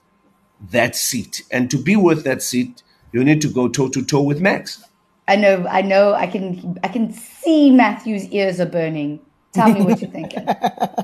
that 0.70 0.96
seat. 0.96 1.42
And 1.50 1.70
to 1.70 1.78
be 1.78 1.96
worth 1.96 2.24
that 2.24 2.42
seat, 2.42 2.82
you 3.12 3.24
need 3.24 3.40
to 3.42 3.48
go 3.48 3.68
toe 3.68 3.88
to 3.88 4.04
toe 4.04 4.22
with 4.22 4.40
Max. 4.40 4.82
I 5.28 5.36
know, 5.36 5.66
I 5.68 5.82
know, 5.82 6.14
I 6.14 6.26
can, 6.26 6.78
I 6.82 6.88
can 6.88 7.12
see 7.12 7.70
Matthew's 7.70 8.26
ears 8.28 8.60
are 8.60 8.66
burning. 8.66 9.20
Tell 9.52 9.72
me 9.72 9.82
what 9.82 10.00
you're 10.00 10.10
thinking. 10.10 10.46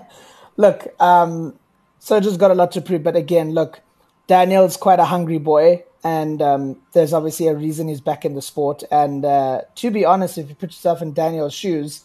look, 0.57 0.89
um, 1.01 1.59
just 2.01 2.39
got 2.39 2.51
a 2.51 2.55
lot 2.55 2.73
to 2.73 2.81
prove, 2.81 3.03
but 3.03 3.17
again, 3.17 3.53
look, 3.53 3.81
Daniel's 4.27 4.77
quite 4.77 5.01
a 5.01 5.05
hungry 5.05 5.39
boy, 5.39 5.85
and 6.05 6.41
um, 6.43 6.81
there's 6.93 7.13
obviously 7.13 7.49
a 7.49 7.55
reason 7.55 7.89
he's 7.89 8.01
back 8.01 8.25
in 8.25 8.35
the 8.35 8.43
sport. 8.43 8.83
And 8.91 9.25
uh, 9.25 9.63
to 9.77 9.91
be 9.91 10.05
honest, 10.05 10.39
if 10.39 10.49
you 10.49 10.55
put 10.55 10.71
yourself 10.71 11.03
in 11.03 11.13
Daniel's 11.13 11.55
shoes, 11.55 12.05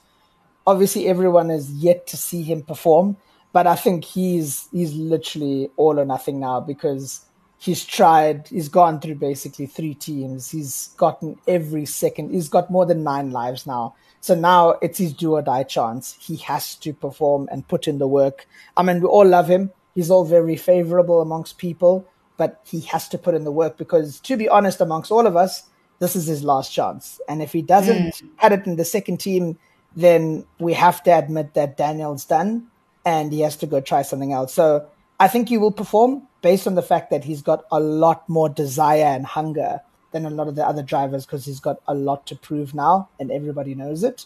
obviously 0.66 1.08
everyone 1.08 1.52
is 1.52 1.72
yet 1.72 2.08
to 2.08 2.18
see 2.18 2.44
him 2.44 2.64
perform, 2.64 3.18
but 3.52 3.68
I 3.68 3.76
think 3.76 4.06
he's 4.06 4.68
he's 4.72 4.94
literally 4.94 5.70
all 5.78 6.00
or 6.00 6.06
nothing 6.06 6.40
now 6.40 6.60
because 6.60 7.26
he's 7.60 7.86
tried 7.86 8.48
he's 8.48 8.70
gone 8.70 9.00
through 9.00 9.16
basically 9.16 9.66
three 9.66 9.94
teams. 9.94 10.50
He's 10.50 10.90
gotten 10.98 11.38
every 11.48 11.86
second 11.86 12.32
he's 12.32 12.50
got 12.50 12.72
more 12.72 12.86
than 12.86 13.04
nine 13.04 13.32
lives 13.32 13.68
now. 13.68 13.96
So 14.22 14.36
now 14.36 14.72
it's 14.82 14.98
his 14.98 15.14
do 15.14 15.34
or 15.34 15.42
die 15.42 15.64
chance. 15.64 16.18
He 16.20 16.38
has 16.38 16.76
to 16.78 16.94
perform 16.94 17.50
and 17.52 17.68
put 17.68 17.88
in 17.88 18.00
the 18.00 18.08
work. 18.08 18.48
I 18.76 18.84
mean 18.84 19.02
we 19.02 19.08
all 19.08 19.28
love 19.28 19.50
him 19.50 19.72
he's 19.96 20.10
all 20.10 20.26
very 20.26 20.56
favorable 20.56 21.22
amongst 21.22 21.58
people 21.58 22.06
but 22.38 22.62
he 22.66 22.82
has 22.82 23.08
to 23.08 23.18
put 23.18 23.36
in 23.36 23.44
the 23.44 23.52
work 23.52 23.78
because 23.78 24.20
to 24.20 24.36
be 24.38 24.50
honest 24.50 24.82
amongst 24.82 25.12
all 25.12 25.28
of 25.28 25.36
us 25.36 25.64
this 26.00 26.16
is 26.16 26.26
his 26.26 26.44
last 26.44 26.72
chance 26.72 27.20
and 27.28 27.42
if 27.42 27.54
he 27.54 27.62
doesn't 27.62 28.16
mm. 28.16 28.30
had 28.38 28.52
it 28.52 28.66
in 28.66 28.76
the 28.76 28.86
second 28.86 29.18
team 29.18 29.58
then 29.96 30.46
we 30.60 30.74
have 30.74 31.04
to 31.04 31.12
admit 31.12 31.54
that 31.54 31.78
daniel's 31.78 32.26
done 32.26 32.68
and 33.06 33.32
he 33.32 33.42
has 33.42 33.56
to 33.56 33.66
go 33.66 33.80
try 33.80 34.02
something 34.02 34.34
else 34.34 34.54
so 34.54 34.86
i 35.20 35.28
think 35.28 35.50
he 35.50 35.58
will 35.58 35.72
perform 35.72 36.22
based 36.42 36.68
on 36.68 36.76
the 36.76 36.82
fact 36.82 37.10
that 37.10 37.24
he's 37.24 37.42
got 37.42 37.64
a 37.72 37.80
lot 37.80 38.28
more 38.28 38.50
desire 38.50 39.06
and 39.06 39.26
hunger 39.26 39.82
than 40.14 40.26
a 40.26 40.30
lot 40.30 40.48
of 40.48 40.56
the 40.56 40.66
other 40.66 40.84
drivers 40.84 41.26
because 41.26 41.46
he's 41.46 41.60
got 41.60 41.82
a 41.88 41.94
lot 41.94 42.26
to 42.28 42.36
prove 42.36 42.74
now 42.74 43.10
and 43.20 43.32
everybody 43.32 43.76
knows 43.76 44.04
it. 44.04 44.26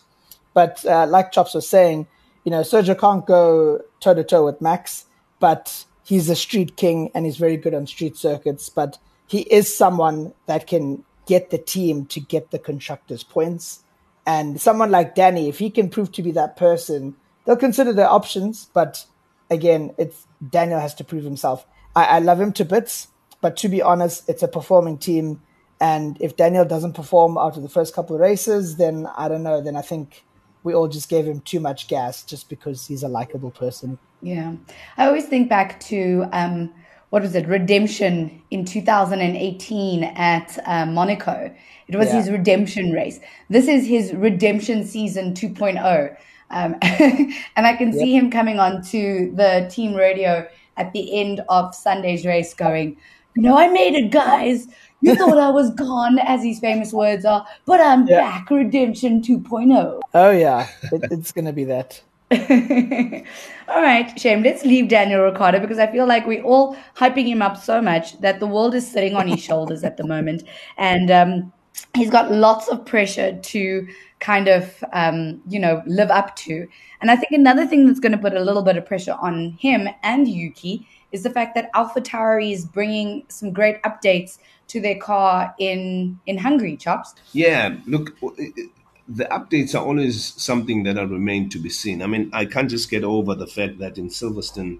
But 0.54 0.86
uh, 0.86 1.08
like 1.08 1.32
Chops 1.32 1.54
was 1.54 1.68
saying, 1.68 2.08
you 2.44 2.52
know, 2.52 2.62
Sergio 2.62 3.00
can't 3.00 3.26
go 3.26 3.82
toe 4.00 4.14
to 4.14 4.24
toe 4.24 4.46
with 4.46 4.62
Max, 4.62 5.06
but 5.40 5.86
he's 6.04 6.30
a 6.30 6.36
street 6.36 6.76
king 6.78 7.12
and 7.14 7.26
he's 7.26 7.38
very 7.38 7.58
good 7.58 7.74
on 7.74 7.88
street 7.88 8.18
circuits. 8.18 8.70
But 8.70 8.98
he 9.28 9.42
is 9.42 9.76
someone 9.76 10.34
that 10.46 10.68
can 10.68 11.04
get 11.26 11.50
the 11.50 11.58
team 11.58 12.06
to 12.08 12.20
get 12.20 12.52
the 12.52 12.60
constructors' 12.60 13.24
points. 13.24 13.84
And 14.26 14.60
someone 14.60 14.92
like 14.92 15.16
Danny, 15.16 15.48
if 15.48 15.60
he 15.60 15.70
can 15.70 15.90
prove 15.90 16.12
to 16.14 16.24
be 16.24 16.32
that 16.32 16.58
person, 16.58 17.16
they'll 17.46 17.56
consider 17.56 17.94
their 17.94 18.10
options. 18.10 18.70
But 18.74 19.06
again, 19.50 19.94
it's 19.98 20.26
Daniel 20.50 20.80
has 20.80 20.94
to 20.96 21.04
prove 21.04 21.24
himself. 21.24 21.66
I, 21.96 22.06
I 22.06 22.20
love 22.20 22.40
him 22.40 22.54
to 22.54 22.66
bits, 22.66 23.08
but 23.42 23.58
to 23.58 23.70
be 23.70 23.82
honest, 23.82 24.28
it's 24.30 24.44
a 24.44 24.48
performing 24.48 24.98
team. 24.98 25.42
And 25.80 26.18
if 26.20 26.36
Daniel 26.36 26.66
doesn't 26.66 26.94
perform 26.94 27.38
after 27.38 27.62
the 27.62 27.70
first 27.70 27.94
couple 27.94 28.16
of 28.16 28.22
races, 28.22 28.78
then 28.78 29.08
I 29.18 29.28
don't 29.28 29.44
know. 29.44 29.62
Then 29.62 29.76
I 29.76 29.82
think 29.82 30.24
we 30.68 30.74
all 30.74 30.90
just 30.90 31.08
gave 31.08 31.26
him 31.26 31.40
too 31.40 31.62
much 31.62 31.88
gas 31.88 32.24
just 32.24 32.50
because 32.50 32.86
he's 32.86 33.02
a 33.02 33.08
likable 33.08 33.52
person. 33.52 33.98
Yeah. 34.22 34.54
I 34.98 35.06
always 35.06 35.26
think 35.26 35.48
back 35.48 35.80
to 35.92 36.26
um, 36.34 36.74
what 37.10 37.22
was 37.22 37.34
it, 37.36 37.48
Redemption 37.48 38.42
in 38.52 38.66
2018 38.66 40.04
at 40.04 40.60
uh, 40.66 40.86
Monaco. 40.86 41.56
It 41.88 41.96
was 41.96 42.10
yeah. 42.10 42.16
his 42.18 42.30
redemption 42.30 42.92
race. 42.92 43.22
This 43.50 43.70
is 43.70 43.88
his 43.88 44.14
redemption 44.14 44.86
season 44.86 45.34
2.0. 45.34 46.18
Um, 46.50 46.76
and 46.82 47.66
I 47.66 47.74
can 47.78 47.94
yep. 47.94 47.98
see 47.98 48.14
him 48.14 48.30
coming 48.30 48.60
on 48.60 48.82
to 48.88 49.32
the 49.36 49.70
team 49.72 49.96
radio 49.96 50.46
at 50.76 50.92
the 50.92 51.18
end 51.18 51.40
of 51.48 51.74
Sunday's 51.74 52.26
race 52.26 52.54
going, 52.54 52.98
you 53.38 53.42
know, 53.42 53.58
I 53.58 53.70
made 53.70 53.96
it, 53.96 54.12
guys. 54.12 54.68
You 55.02 55.16
thought 55.16 55.38
I 55.38 55.50
was 55.50 55.70
gone, 55.76 56.20
as 56.20 56.44
his 56.44 56.60
famous 56.60 56.92
words 56.92 57.24
are, 57.24 57.46
but 57.66 57.80
I'm 57.80 58.08
yeah. 58.08 58.20
back, 58.20 58.50
Redemption 58.50 59.22
2.0. 59.22 60.00
Oh, 60.14 60.32
yeah. 60.32 60.68
It, 60.92 61.12
it's 61.12 61.32
going 61.32 61.46
to 61.46 61.54
be 61.54 61.66
that. 61.66 62.02
all 63.70 63.82
right, 63.82 64.20
Shame. 64.20 64.44
Let's 64.44 64.66
leave 64.66 64.90
Daniel 64.90 65.22
Ricciardo 65.22 65.60
because 65.60 65.80
I 65.80 65.88
feel 65.88 66.06
like 66.06 66.28
we're 66.28 66.44
all 66.44 66.76
hyping 66.96 67.26
him 67.26 67.42
up 67.42 67.56
so 67.56 67.82
much 67.82 68.20
that 68.20 68.40
the 68.40 68.48
world 68.48 68.76
is 68.76 68.90
sitting 68.90 69.16
on 69.16 69.28
his 69.28 69.42
shoulders 69.42 69.84
at 69.84 69.96
the 69.96 70.06
moment. 70.06 70.44
And 70.78 71.10
um, 71.10 71.54
he's 71.96 72.10
got 72.10 72.32
lots 72.32 72.68
of 72.68 72.86
pressure 72.86 73.38
to 73.38 73.88
kind 74.20 74.48
of, 74.48 74.84
um, 74.94 75.42
you 75.48 75.60
know, 75.60 75.82
live 75.86 76.10
up 76.10 76.36
to. 76.38 76.68
And 77.02 77.12
I 77.12 77.16
think 77.16 77.32
another 77.32 77.66
thing 77.66 77.86
that's 77.86 78.00
going 78.00 78.12
to 78.12 78.18
put 78.18 78.34
a 78.34 78.44
little 78.44 78.64
bit 78.64 78.78
of 78.78 78.86
pressure 78.86 79.16
on 79.22 79.52
him 79.52 79.88
and 80.04 80.28
Yuki 80.28 80.88
is 81.12 81.24
the 81.24 81.30
fact 81.30 81.56
that 81.56 81.72
AlphaTauri 81.74 82.52
is 82.52 82.66
bringing 82.66 83.24
some 83.30 83.54
great 83.54 83.82
updates 83.84 84.40
to 84.68 84.82
their 84.82 84.98
car 84.98 85.54
in 85.60 86.20
in 86.26 86.38
Hungary. 86.38 86.78
Chops. 86.78 87.16
Yeah, 87.34 87.76
look, 87.86 88.18
the 88.20 89.26
updates 89.26 89.74
are 89.74 89.86
always 89.86 90.34
something 90.42 90.84
that 90.84 90.98
are 90.98 91.08
remain 91.08 91.50
to 91.50 91.60
be 91.60 91.70
seen. 91.70 92.02
I 92.02 92.08
mean, 92.08 92.30
I 92.34 92.46
can't 92.46 92.70
just 92.70 92.90
get 92.90 93.04
over 93.04 93.36
the 93.36 93.48
fact 93.48 93.80
that 93.80 93.98
in 93.98 94.10
Silverstone, 94.10 94.80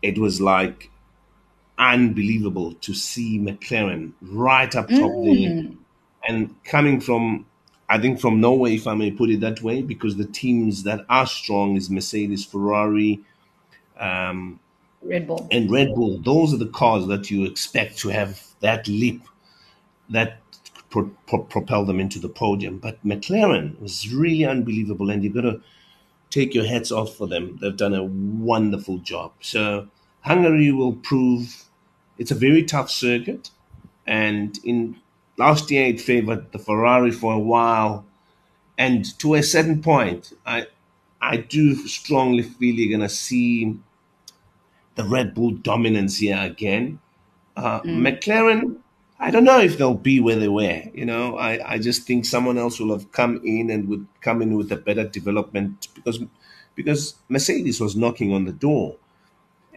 it 0.00 0.18
was 0.18 0.40
like 0.40 0.90
unbelievable 1.78 2.74
to 2.74 2.94
see 2.94 3.38
McLaren 3.38 4.12
right 4.20 4.74
up 4.74 4.88
top 4.88 5.10
mm. 5.10 5.34
there, 5.34 5.76
and 6.28 6.54
coming 6.64 7.00
from 7.00 7.46
I 7.92 7.98
think 7.98 8.20
from 8.20 8.40
Norway, 8.40 8.76
if 8.76 8.86
I 8.86 8.94
may 8.94 9.10
put 9.10 9.28
it 9.28 9.40
that 9.40 9.60
way, 9.60 9.82
because 9.82 10.16
the 10.16 10.24
teams 10.24 10.84
that 10.84 11.04
are 11.10 11.26
strong 11.26 11.76
is 11.76 11.90
Mercedes, 11.90 12.42
Ferrari, 12.42 13.20
um, 13.98 14.58
Red 15.02 15.26
Bull, 15.26 15.46
and 15.50 15.70
Red 15.70 15.94
Bull. 15.94 16.18
Those 16.18 16.54
are 16.54 16.56
the 16.56 16.68
cars 16.68 17.06
that 17.08 17.30
you 17.30 17.44
expect 17.44 17.98
to 17.98 18.08
have 18.08 18.42
that 18.62 18.88
leap 18.88 19.22
that 20.10 20.40
pro- 20.90 21.10
pro- 21.26 21.44
propel 21.44 21.84
them 21.84 22.00
into 22.00 22.18
the 22.18 22.28
podium. 22.28 22.78
But 22.78 23.04
McLaren 23.04 23.80
was 23.80 24.12
really 24.12 24.44
unbelievable, 24.44 25.10
and 25.10 25.24
you've 25.24 25.34
got 25.34 25.42
to 25.42 25.60
take 26.30 26.54
your 26.54 26.66
hats 26.66 26.92
off 26.92 27.16
for 27.16 27.26
them. 27.26 27.58
They've 27.60 27.76
done 27.76 27.94
a 27.94 28.04
wonderful 28.04 28.98
job. 28.98 29.32
So 29.40 29.88
Hungary 30.22 30.72
will 30.72 30.94
prove 30.94 31.64
it's 32.18 32.30
a 32.30 32.36
very 32.36 32.64
tough 32.64 32.90
circuit, 32.90 33.50
and 34.06 34.58
in 34.64 34.96
last 35.38 35.70
year 35.70 35.86
it 35.86 36.00
favored 36.00 36.52
the 36.52 36.58
Ferrari 36.58 37.10
for 37.10 37.34
a 37.34 37.38
while, 37.38 38.04
and 38.78 39.18
to 39.20 39.34
a 39.34 39.42
certain 39.42 39.82
point, 39.82 40.32
I 40.46 40.66
I 41.20 41.38
do 41.38 41.74
strongly 41.88 42.42
feel 42.42 42.74
you're 42.74 42.96
gonna 42.96 43.08
see 43.08 43.76
the 44.94 45.04
Red 45.04 45.34
Bull 45.34 45.52
dominance 45.52 46.18
here 46.18 46.38
again. 46.40 47.00
Uh, 47.56 47.80
mm. 47.80 48.00
McLaren, 48.00 48.78
I 49.22 49.30
don't 49.30 49.44
know 49.44 49.60
if 49.60 49.78
they'll 49.78 49.94
be 49.94 50.18
where 50.18 50.36
they 50.36 50.48
were. 50.48 50.82
You 50.92 51.04
know, 51.04 51.36
I, 51.36 51.74
I 51.74 51.78
just 51.78 52.02
think 52.02 52.24
someone 52.24 52.58
else 52.58 52.80
will 52.80 52.92
have 52.92 53.12
come 53.12 53.40
in 53.44 53.70
and 53.70 53.88
would 53.88 54.06
come 54.20 54.42
in 54.42 54.56
with 54.56 54.72
a 54.72 54.76
better 54.76 55.06
development 55.06 55.88
because 55.94 56.18
because 56.74 57.14
Mercedes 57.28 57.80
was 57.80 57.94
knocking 57.94 58.32
on 58.32 58.46
the 58.46 58.52
door, 58.52 58.96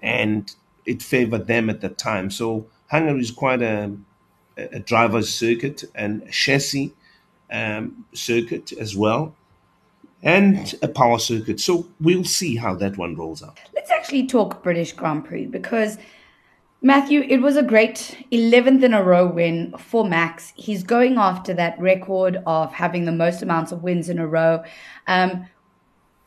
and 0.02 0.54
it 0.86 1.04
favored 1.04 1.46
them 1.46 1.70
at 1.70 1.82
the 1.82 1.90
time. 1.90 2.32
So 2.32 2.66
Hungary 2.90 3.22
is 3.22 3.30
quite 3.30 3.62
a 3.62 3.96
a 4.58 4.80
driver's 4.80 5.32
circuit 5.32 5.84
and 5.94 6.24
a 6.24 6.32
chassis 6.32 6.94
um, 7.52 8.06
circuit 8.14 8.72
as 8.72 8.96
well, 8.96 9.36
and 10.24 10.74
a 10.82 10.88
power 10.88 11.20
circuit. 11.20 11.60
So 11.60 11.88
we'll 12.00 12.24
see 12.24 12.56
how 12.56 12.74
that 12.76 12.98
one 12.98 13.16
rolls 13.16 13.44
out. 13.44 13.60
Let's 13.76 13.92
actually 13.92 14.26
talk 14.26 14.64
British 14.64 14.94
Grand 14.94 15.26
Prix 15.26 15.46
because. 15.46 16.00
Matthew, 16.86 17.22
it 17.28 17.42
was 17.42 17.58
a 17.58 17.64
great 17.64 18.28
11th 18.32 18.84
in 18.84 18.94
a 18.94 19.02
row 19.02 19.26
win 19.26 19.74
for 19.76 20.08
Max. 20.08 20.54
He's 20.56 20.84
going 20.84 21.18
after 21.18 21.52
that 21.56 21.80
record 21.80 22.44
of 22.46 22.72
having 22.72 23.06
the 23.06 23.12
most 23.12 23.42
amounts 23.42 23.72
of 23.72 23.82
wins 23.82 24.08
in 24.08 24.20
a 24.20 24.28
row. 24.28 24.64
Um, 25.08 25.48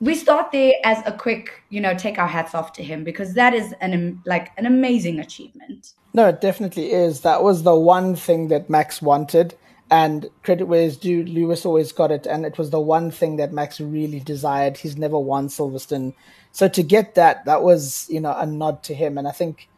we 0.00 0.16
start 0.16 0.50
there 0.50 0.72
as 0.82 1.00
a 1.06 1.12
quick, 1.12 1.62
you 1.68 1.80
know, 1.80 1.94
take 1.94 2.18
our 2.18 2.26
hats 2.26 2.56
off 2.56 2.72
to 2.72 2.82
him 2.82 3.04
because 3.04 3.34
that 3.34 3.54
is 3.54 3.72
an 3.80 4.20
like 4.26 4.50
an 4.58 4.66
amazing 4.66 5.20
achievement. 5.20 5.92
No, 6.12 6.26
it 6.26 6.40
definitely 6.40 6.90
is. 6.90 7.20
That 7.20 7.44
was 7.44 7.62
the 7.62 7.76
one 7.76 8.16
thing 8.16 8.48
that 8.48 8.68
Max 8.68 9.00
wanted. 9.00 9.56
And 9.92 10.28
credit 10.42 10.64
where 10.64 10.82
it's 10.82 10.96
due, 10.96 11.22
Lewis 11.22 11.64
always 11.64 11.92
got 11.92 12.10
it. 12.10 12.26
And 12.26 12.44
it 12.44 12.58
was 12.58 12.70
the 12.70 12.80
one 12.80 13.12
thing 13.12 13.36
that 13.36 13.52
Max 13.52 13.80
really 13.80 14.18
desired. 14.18 14.78
He's 14.78 14.96
never 14.96 15.20
won 15.20 15.46
Silverstone. 15.46 16.14
So 16.50 16.66
to 16.66 16.82
get 16.82 17.14
that, 17.14 17.44
that 17.44 17.62
was, 17.62 18.08
you 18.10 18.18
know, 18.18 18.36
a 18.36 18.44
nod 18.44 18.82
to 18.82 18.94
him. 18.94 19.18
And 19.18 19.28
I 19.28 19.30
think 19.30 19.68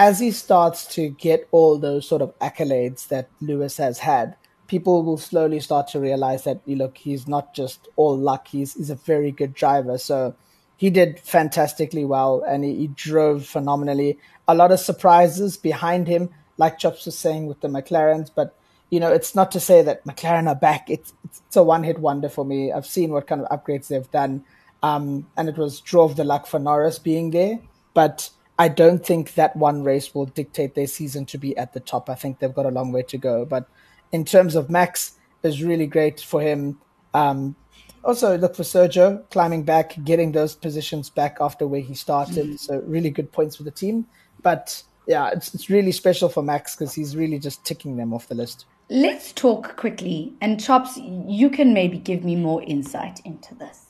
as 0.00 0.18
he 0.18 0.30
starts 0.30 0.86
to 0.86 1.10
get 1.10 1.46
all 1.50 1.76
those 1.76 2.08
sort 2.08 2.22
of 2.22 2.36
accolades 2.38 3.08
that 3.08 3.28
Lewis 3.42 3.76
has 3.76 3.98
had, 3.98 4.34
people 4.66 5.02
will 5.02 5.18
slowly 5.18 5.60
start 5.60 5.88
to 5.88 6.00
realize 6.00 6.44
that, 6.44 6.58
look, 6.66 6.96
he's 6.96 7.28
not 7.28 7.52
just 7.54 7.86
all 7.96 8.16
luck. 8.16 8.48
He's, 8.48 8.72
he's 8.72 8.88
a 8.88 8.94
very 8.94 9.30
good 9.30 9.52
driver. 9.52 9.98
So 9.98 10.34
he 10.78 10.88
did 10.88 11.20
fantastically 11.20 12.06
well 12.06 12.42
and 12.48 12.64
he, 12.64 12.76
he, 12.76 12.86
drove 12.86 13.44
phenomenally. 13.44 14.18
A 14.48 14.54
lot 14.54 14.72
of 14.72 14.80
surprises 14.80 15.58
behind 15.58 16.08
him, 16.08 16.30
like 16.56 16.78
Chops 16.78 17.04
was 17.04 17.18
saying 17.18 17.44
with 17.46 17.60
the 17.60 17.68
McLarens, 17.68 18.30
but 18.34 18.56
you 18.88 19.00
know, 19.00 19.12
it's 19.12 19.34
not 19.34 19.52
to 19.52 19.60
say 19.60 19.82
that 19.82 20.06
McLaren 20.06 20.48
are 20.48 20.54
back. 20.54 20.88
It's 20.88 21.12
it's 21.24 21.56
a 21.56 21.62
one 21.62 21.84
hit 21.84 21.98
wonder 21.98 22.30
for 22.30 22.44
me. 22.44 22.72
I've 22.72 22.86
seen 22.86 23.12
what 23.12 23.26
kind 23.26 23.42
of 23.42 23.48
upgrades 23.48 23.86
they've 23.88 24.10
done, 24.10 24.44
um, 24.82 25.28
and 25.36 25.48
it 25.48 25.56
was 25.56 25.80
drove 25.80 26.16
the 26.16 26.24
luck 26.24 26.46
for 26.48 26.58
Norris 26.58 26.98
being 26.98 27.30
there. 27.30 27.60
But 27.94 28.30
I 28.60 28.68
don't 28.68 29.02
think 29.02 29.34
that 29.36 29.56
one 29.56 29.84
race 29.84 30.14
will 30.14 30.26
dictate 30.26 30.74
their 30.74 30.86
season 30.86 31.24
to 31.26 31.38
be 31.38 31.56
at 31.56 31.72
the 31.72 31.80
top. 31.80 32.10
I 32.10 32.14
think 32.14 32.40
they've 32.40 32.52
got 32.52 32.66
a 32.66 32.70
long 32.70 32.92
way 32.92 33.02
to 33.04 33.16
go. 33.16 33.46
But 33.46 33.66
in 34.12 34.22
terms 34.22 34.54
of 34.54 34.68
Max, 34.68 35.12
it's 35.42 35.62
really 35.62 35.86
great 35.86 36.20
for 36.20 36.42
him. 36.42 36.78
Um, 37.14 37.56
also, 38.04 38.36
look 38.36 38.54
for 38.54 38.62
Sergio 38.62 39.24
climbing 39.30 39.62
back, 39.62 39.96
getting 40.04 40.32
those 40.32 40.54
positions 40.54 41.08
back 41.08 41.38
after 41.40 41.66
where 41.66 41.80
he 41.80 41.94
started. 41.94 42.44
Mm-hmm. 42.44 42.56
So, 42.56 42.80
really 42.80 43.08
good 43.08 43.32
points 43.32 43.56
for 43.56 43.62
the 43.62 43.70
team. 43.70 44.04
But 44.42 44.82
yeah, 45.06 45.30
it's, 45.30 45.54
it's 45.54 45.70
really 45.70 45.92
special 45.92 46.28
for 46.28 46.42
Max 46.42 46.76
because 46.76 46.92
he's 46.92 47.16
really 47.16 47.38
just 47.38 47.64
ticking 47.64 47.96
them 47.96 48.12
off 48.12 48.28
the 48.28 48.34
list. 48.34 48.66
Let's 48.90 49.32
talk 49.32 49.74
quickly. 49.76 50.34
And 50.42 50.62
Chops, 50.62 50.98
you 50.98 51.48
can 51.48 51.72
maybe 51.72 51.96
give 51.96 52.24
me 52.24 52.36
more 52.36 52.62
insight 52.64 53.20
into 53.24 53.54
this. 53.54 53.86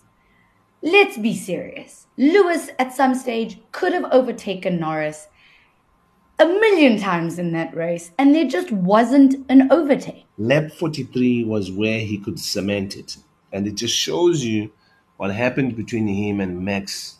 Let's 0.82 1.18
be 1.18 1.36
serious. 1.36 2.06
Lewis, 2.16 2.70
at 2.78 2.94
some 2.94 3.14
stage, 3.14 3.58
could 3.70 3.92
have 3.92 4.04
overtaken 4.12 4.80
Norris 4.80 5.28
a 6.38 6.46
million 6.46 6.98
times 6.98 7.38
in 7.38 7.52
that 7.52 7.76
race, 7.76 8.12
and 8.18 8.34
there 8.34 8.46
just 8.46 8.72
wasn't 8.72 9.44
an 9.50 9.70
overtake. 9.70 10.24
Lap 10.38 10.72
43 10.72 11.44
was 11.44 11.70
where 11.70 12.00
he 12.00 12.16
could 12.16 12.40
cement 12.40 12.96
it. 12.96 13.18
And 13.52 13.66
it 13.66 13.74
just 13.74 13.94
shows 13.94 14.42
you 14.42 14.72
what 15.18 15.34
happened 15.34 15.76
between 15.76 16.06
him 16.06 16.40
and 16.40 16.64
Max 16.64 17.18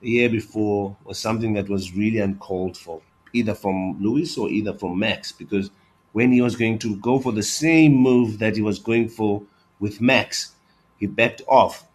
the 0.00 0.10
year 0.10 0.28
before 0.28 0.96
was 1.04 1.18
something 1.18 1.54
that 1.54 1.68
was 1.68 1.94
really 1.94 2.18
uncalled 2.18 2.76
for, 2.76 3.00
either 3.32 3.54
from 3.54 4.02
Lewis 4.02 4.36
or 4.36 4.48
either 4.48 4.74
from 4.74 4.98
Max, 4.98 5.30
because 5.30 5.70
when 6.12 6.32
he 6.32 6.40
was 6.40 6.56
going 6.56 6.78
to 6.80 6.96
go 6.96 7.20
for 7.20 7.30
the 7.30 7.42
same 7.42 7.94
move 7.94 8.40
that 8.40 8.56
he 8.56 8.62
was 8.62 8.80
going 8.80 9.08
for 9.08 9.42
with 9.78 10.00
Max, 10.00 10.56
he 10.98 11.06
backed 11.06 11.42
off 11.46 11.86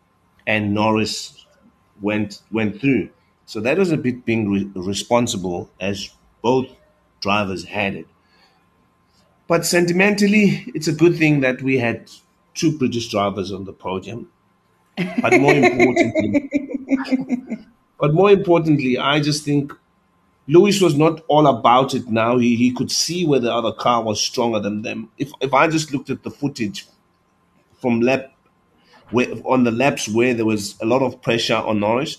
and 0.51 0.73
Norris 0.73 1.45
went 2.01 2.41
went 2.51 2.81
through. 2.81 3.09
So 3.45 3.61
that 3.61 3.77
was 3.77 3.91
a 3.91 3.97
bit 3.97 4.25
being 4.25 4.51
re- 4.51 4.69
responsible 4.75 5.69
as 5.79 6.09
both 6.41 6.67
drivers 7.21 7.63
had 7.65 7.95
it. 7.95 8.07
But 9.47 9.65
sentimentally, 9.65 10.65
it's 10.75 10.89
a 10.89 10.93
good 11.03 11.15
thing 11.17 11.39
that 11.41 11.61
we 11.61 11.77
had 11.77 12.11
two 12.53 12.77
British 12.77 13.07
drivers 13.09 13.51
on 13.53 13.63
the 13.63 13.71
podium. 13.73 14.27
But 15.21 15.39
more 15.39 15.53
importantly, 15.53 16.49
but 18.01 18.13
more 18.13 18.31
importantly, 18.31 18.97
I 18.97 19.21
just 19.21 19.45
think 19.45 19.71
Lewis 20.47 20.81
was 20.81 20.95
not 20.97 21.23
all 21.29 21.47
about 21.47 21.93
it 21.93 22.09
now. 22.09 22.37
He, 22.37 22.57
he 22.57 22.73
could 22.73 22.91
see 22.91 23.25
where 23.25 23.39
the 23.39 23.53
other 23.53 23.71
car 23.71 24.03
was 24.03 24.19
stronger 24.19 24.59
than 24.59 24.81
them. 24.81 25.09
If 25.17 25.31
if 25.39 25.53
I 25.53 25.69
just 25.69 25.93
looked 25.93 26.09
at 26.09 26.23
the 26.23 26.31
footage 26.31 26.87
from 27.81 28.01
lap 28.01 28.33
where, 29.11 29.27
on 29.45 29.63
the 29.63 29.71
laps 29.71 30.07
where 30.07 30.33
there 30.33 30.45
was 30.45 30.75
a 30.81 30.85
lot 30.85 31.01
of 31.01 31.21
pressure 31.21 31.55
on 31.55 31.79
Norris, 31.79 32.17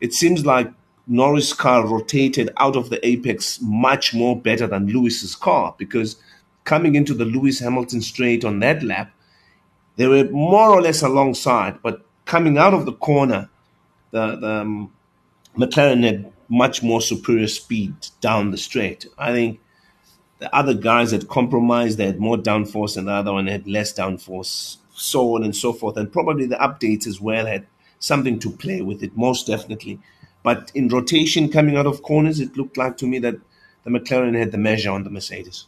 it 0.00 0.12
seems 0.12 0.44
like 0.44 0.70
Norris' 1.06 1.52
car 1.52 1.86
rotated 1.86 2.50
out 2.58 2.76
of 2.76 2.90
the 2.90 3.04
apex 3.06 3.60
much 3.62 4.12
more 4.14 4.40
better 4.40 4.66
than 4.66 4.86
Lewis's 4.86 5.34
car 5.36 5.74
because 5.78 6.16
coming 6.64 6.94
into 6.94 7.14
the 7.14 7.24
Lewis 7.24 7.60
Hamilton 7.60 8.00
straight 8.00 8.44
on 8.44 8.60
that 8.60 8.82
lap, 8.82 9.12
they 9.96 10.06
were 10.06 10.24
more 10.24 10.70
or 10.70 10.82
less 10.82 11.02
alongside, 11.02 11.80
but 11.82 12.04
coming 12.24 12.58
out 12.58 12.74
of 12.74 12.84
the 12.84 12.92
corner, 12.92 13.48
the, 14.10 14.36
the 14.36 14.50
um, 14.50 14.92
McLaren 15.56 16.04
had 16.04 16.32
much 16.48 16.82
more 16.82 17.00
superior 17.00 17.48
speed 17.48 17.94
down 18.20 18.50
the 18.50 18.58
straight. 18.58 19.06
I 19.16 19.32
think 19.32 19.60
the 20.38 20.54
other 20.54 20.74
guys 20.74 21.12
had 21.12 21.28
compromised, 21.28 21.98
they 21.98 22.06
had 22.06 22.20
more 22.20 22.36
downforce, 22.36 22.96
and 22.96 23.08
the 23.08 23.12
other 23.12 23.32
one 23.32 23.46
had 23.46 23.66
less 23.66 23.92
downforce, 23.94 24.76
so 24.96 25.36
on 25.36 25.44
and 25.44 25.54
so 25.54 25.72
forth. 25.72 25.96
And 25.96 26.12
probably 26.12 26.46
the 26.46 26.56
updates 26.56 27.06
as 27.06 27.20
well 27.20 27.46
had 27.46 27.66
something 27.98 28.38
to 28.40 28.50
play 28.50 28.82
with 28.82 29.02
it, 29.02 29.16
most 29.16 29.46
definitely. 29.46 30.00
But 30.42 30.70
in 30.74 30.88
rotation 30.88 31.50
coming 31.50 31.76
out 31.76 31.86
of 31.86 32.02
corners, 32.02 32.40
it 32.40 32.56
looked 32.56 32.76
like 32.76 32.96
to 32.98 33.06
me 33.06 33.18
that 33.20 33.36
the 33.84 33.90
McLaren 33.90 34.38
had 34.38 34.52
the 34.52 34.58
measure 34.58 34.90
on 34.90 35.04
the 35.04 35.10
Mercedes 35.10 35.66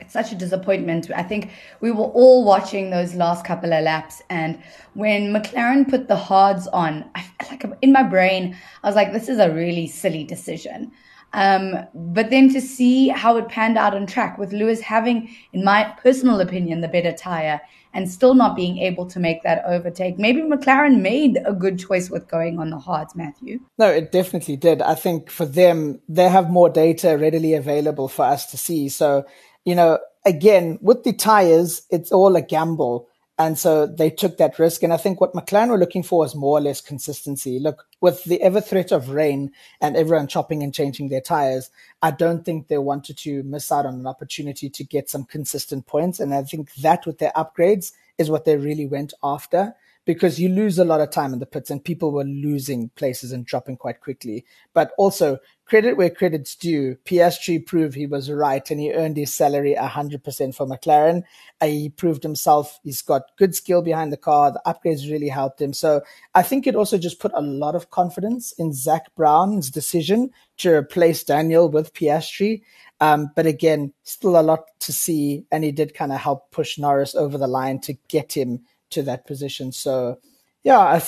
it's 0.00 0.12
such 0.12 0.32
a 0.32 0.34
disappointment. 0.34 1.10
I 1.14 1.22
think 1.22 1.50
we 1.80 1.90
were 1.90 2.04
all 2.04 2.44
watching 2.44 2.90
those 2.90 3.14
last 3.14 3.44
couple 3.44 3.72
of 3.72 3.84
laps, 3.84 4.22
and 4.28 4.62
when 4.94 5.32
McLaren 5.32 5.88
put 5.88 6.08
the 6.08 6.16
hards 6.16 6.66
on, 6.68 7.10
I 7.14 7.24
like 7.50 7.64
in 7.82 7.92
my 7.92 8.02
brain, 8.02 8.56
I 8.82 8.86
was 8.86 8.96
like, 8.96 9.12
"This 9.12 9.28
is 9.28 9.38
a 9.38 9.52
really 9.52 9.86
silly 9.86 10.24
decision." 10.24 10.92
Um, 11.34 11.78
but 11.94 12.28
then 12.28 12.52
to 12.52 12.60
see 12.60 13.08
how 13.08 13.38
it 13.38 13.48
panned 13.48 13.78
out 13.78 13.94
on 13.94 14.06
track, 14.06 14.36
with 14.36 14.52
Lewis 14.52 14.80
having, 14.80 15.34
in 15.54 15.64
my 15.64 15.84
personal 16.02 16.40
opinion, 16.40 16.82
the 16.82 16.88
better 16.88 17.12
tire 17.12 17.60
and 17.94 18.10
still 18.10 18.34
not 18.34 18.56
being 18.56 18.78
able 18.78 19.06
to 19.06 19.20
make 19.20 19.42
that 19.42 19.62
overtake, 19.66 20.18
maybe 20.18 20.40
McLaren 20.40 21.00
made 21.00 21.38
a 21.44 21.52
good 21.52 21.78
choice 21.78 22.10
with 22.10 22.28
going 22.28 22.58
on 22.58 22.70
the 22.70 22.78
hards, 22.78 23.14
Matthew. 23.14 23.60
No, 23.78 23.88
it 23.88 24.12
definitely 24.12 24.56
did. 24.56 24.82
I 24.82 24.94
think 24.94 25.30
for 25.30 25.46
them, 25.46 26.00
they 26.08 26.28
have 26.28 26.50
more 26.50 26.70
data 26.70 27.16
readily 27.18 27.54
available 27.54 28.08
for 28.08 28.24
us 28.24 28.46
to 28.46 28.56
see. 28.56 28.88
So 28.88 29.24
you 29.64 29.74
know, 29.74 29.98
again, 30.24 30.78
with 30.80 31.04
the 31.04 31.12
tires, 31.12 31.82
it's 31.90 32.12
all 32.12 32.36
a 32.36 32.42
gamble. 32.42 33.08
And 33.42 33.58
so 33.58 33.88
they 33.88 34.08
took 34.08 34.36
that 34.38 34.60
risk. 34.60 34.84
And 34.84 34.92
I 34.92 34.96
think 34.96 35.20
what 35.20 35.32
McLaren 35.32 35.70
were 35.70 35.78
looking 35.78 36.04
for 36.04 36.20
was 36.20 36.36
more 36.36 36.58
or 36.58 36.60
less 36.60 36.80
consistency. 36.80 37.58
Look, 37.58 37.88
with 38.00 38.22
the 38.22 38.40
ever 38.40 38.60
threat 38.60 38.92
of 38.92 39.08
rain 39.08 39.50
and 39.80 39.96
everyone 39.96 40.28
chopping 40.28 40.62
and 40.62 40.72
changing 40.72 41.08
their 41.08 41.20
tires, 41.20 41.68
I 42.02 42.12
don't 42.12 42.44
think 42.44 42.68
they 42.68 42.78
wanted 42.78 43.18
to 43.18 43.42
miss 43.42 43.72
out 43.72 43.84
on 43.84 43.94
an 43.94 44.06
opportunity 44.06 44.70
to 44.70 44.84
get 44.84 45.10
some 45.10 45.24
consistent 45.24 45.88
points. 45.88 46.20
And 46.20 46.32
I 46.32 46.44
think 46.44 46.72
that 46.74 47.04
with 47.04 47.18
their 47.18 47.32
upgrades 47.34 47.90
is 48.16 48.30
what 48.30 48.44
they 48.44 48.56
really 48.56 48.86
went 48.86 49.12
after 49.24 49.74
because 50.04 50.40
you 50.40 50.48
lose 50.48 50.78
a 50.78 50.84
lot 50.84 51.00
of 51.00 51.10
time 51.10 51.32
in 51.32 51.38
the 51.38 51.46
pits 51.46 51.70
and 51.70 51.84
people 51.84 52.10
were 52.10 52.24
losing 52.24 52.88
places 52.96 53.30
and 53.30 53.46
dropping 53.46 53.76
quite 53.76 54.00
quickly. 54.00 54.44
But 54.74 54.92
also 54.98 55.38
credit 55.64 55.96
where 55.96 56.10
credit's 56.10 56.56
due. 56.56 56.96
Piastri 57.04 57.64
proved 57.64 57.94
he 57.94 58.06
was 58.06 58.30
right 58.30 58.68
and 58.70 58.80
he 58.80 58.92
earned 58.92 59.16
his 59.16 59.32
salary 59.32 59.76
100% 59.78 60.54
for 60.54 60.66
McLaren. 60.66 61.22
Uh, 61.60 61.66
he 61.66 61.88
proved 61.88 62.22
himself. 62.22 62.80
He's 62.82 63.00
got 63.00 63.36
good 63.38 63.54
skill 63.54 63.80
behind 63.80 64.12
the 64.12 64.16
car. 64.16 64.50
The 64.50 64.62
upgrades 64.66 65.10
really 65.10 65.28
helped 65.28 65.62
him. 65.62 65.72
So 65.72 66.02
I 66.34 66.42
think 66.42 66.66
it 66.66 66.74
also 66.74 66.98
just 66.98 67.20
put 67.20 67.32
a 67.34 67.40
lot 67.40 67.76
of 67.76 67.90
confidence 67.90 68.52
in 68.58 68.72
Zak 68.72 69.14
Brown's 69.14 69.70
decision 69.70 70.30
to 70.58 70.74
replace 70.74 71.22
Daniel 71.22 71.68
with 71.68 71.94
Piastri. 71.94 72.62
Um, 73.00 73.30
but 73.34 73.46
again, 73.46 73.92
still 74.02 74.38
a 74.38 74.42
lot 74.42 74.64
to 74.80 74.92
see. 74.92 75.44
And 75.52 75.62
he 75.62 75.72
did 75.72 75.94
kind 75.94 76.12
of 76.12 76.18
help 76.18 76.50
push 76.50 76.76
Norris 76.76 77.14
over 77.14 77.38
the 77.38 77.46
line 77.46 77.80
to 77.80 77.94
get 78.08 78.32
him 78.32 78.64
to 78.92 79.02
that 79.02 79.26
position. 79.26 79.72
So 79.72 80.18
yeah, 80.62 81.00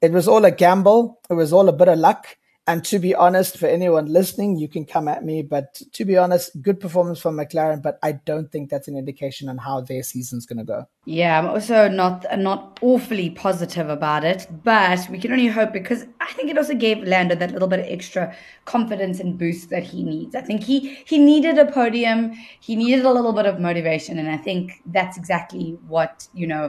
it 0.00 0.12
was 0.12 0.28
all 0.28 0.44
a 0.44 0.50
gamble. 0.50 1.20
It 1.30 1.34
was 1.34 1.52
all 1.52 1.68
a 1.68 1.72
bit 1.72 1.88
of 1.88 1.98
luck. 1.98 2.36
And 2.68 2.84
to 2.84 2.98
be 2.98 3.14
honest, 3.14 3.56
for 3.56 3.66
anyone 3.66 4.12
listening, 4.12 4.58
you 4.58 4.68
can 4.68 4.84
come 4.84 5.08
at 5.08 5.24
me. 5.24 5.40
But 5.40 5.80
to 5.94 6.04
be 6.04 6.18
honest, 6.18 6.60
good 6.60 6.78
performance 6.80 7.18
from 7.18 7.38
McLaren, 7.38 7.80
but 7.80 7.98
I 8.02 8.12
don't 8.12 8.52
think 8.52 8.68
that's 8.68 8.88
an 8.88 8.94
indication 8.94 9.48
on 9.48 9.56
how 9.56 9.80
their 9.80 10.02
season's 10.02 10.44
going 10.44 10.58
to 10.58 10.64
go. 10.64 10.84
Yeah, 11.06 11.38
I'm 11.38 11.46
also 11.46 11.88
not 11.88 12.26
not 12.36 12.78
awfully 12.82 13.30
positive 13.30 13.88
about 13.88 14.22
it, 14.22 14.46
but 14.64 15.08
we 15.08 15.18
can 15.18 15.32
only 15.32 15.46
hope 15.46 15.72
because 15.72 16.04
I 16.20 16.30
think 16.34 16.50
it 16.50 16.58
also 16.58 16.74
gave 16.74 17.02
Lando 17.04 17.34
that 17.36 17.52
little 17.52 17.68
bit 17.68 17.80
of 17.80 17.86
extra 17.88 18.36
confidence 18.66 19.18
and 19.18 19.38
boost 19.38 19.70
that 19.70 19.84
he 19.84 20.02
needs. 20.02 20.34
I 20.34 20.42
think 20.42 20.62
he 20.62 20.94
he 21.06 21.16
needed 21.16 21.56
a 21.56 21.72
podium, 21.72 22.32
he 22.60 22.76
needed 22.76 23.06
a 23.06 23.10
little 23.10 23.32
bit 23.32 23.46
of 23.46 23.58
motivation, 23.58 24.18
and 24.18 24.30
I 24.30 24.36
think 24.36 24.82
that's 24.84 25.16
exactly 25.16 25.78
what 25.88 26.28
you 26.34 26.46
know 26.46 26.68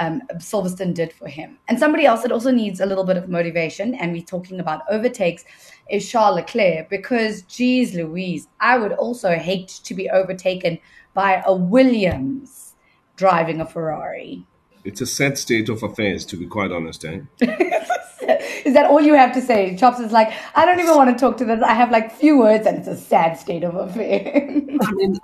um, 0.00 0.22
Silverstone 0.36 0.94
did 0.94 1.12
for 1.12 1.28
him. 1.28 1.58
And 1.68 1.78
somebody 1.78 2.06
else 2.06 2.22
that 2.22 2.32
also 2.32 2.50
needs 2.50 2.80
a 2.80 2.86
little 2.86 3.04
bit 3.04 3.18
of 3.18 3.28
motivation, 3.28 3.94
and 3.94 4.12
we're 4.12 4.22
talking 4.22 4.58
about 4.58 4.82
overtakes, 4.90 5.44
is 5.90 6.08
Charles 6.10 6.36
Leclerc. 6.36 6.88
Because, 6.88 7.42
geez 7.42 7.94
Louise, 7.94 8.48
I 8.60 8.78
would 8.78 8.92
also 8.92 9.36
hate 9.36 9.68
to 9.84 9.94
be 9.94 10.08
overtaken 10.08 10.78
by 11.12 11.42
a 11.46 11.54
Williams 11.54 12.74
driving 13.16 13.60
a 13.60 13.66
Ferrari. 13.66 14.46
It's 14.84 15.02
a 15.02 15.06
sad 15.06 15.36
state 15.36 15.68
of 15.68 15.82
affairs, 15.82 16.24
to 16.26 16.38
be 16.38 16.46
quite 16.46 16.72
honest, 16.72 17.04
eh? 17.04 17.20
is 18.64 18.72
that 18.72 18.86
all 18.88 19.02
you 19.02 19.12
have 19.12 19.34
to 19.34 19.42
say? 19.42 19.76
Chops 19.76 20.00
is 20.00 20.12
like, 20.12 20.32
I 20.54 20.64
don't 20.64 20.80
even 20.80 20.96
want 20.96 21.10
to 21.10 21.20
talk 21.20 21.36
to 21.36 21.44
this. 21.44 21.62
I 21.62 21.74
have 21.74 21.90
like 21.90 22.10
few 22.10 22.38
words, 22.38 22.66
and 22.66 22.78
it's 22.78 22.88
a 22.88 22.96
sad 22.96 23.34
state 23.38 23.64
of 23.64 23.74
affairs. 23.74 24.62
I 24.80 24.92
mean, 24.92 25.18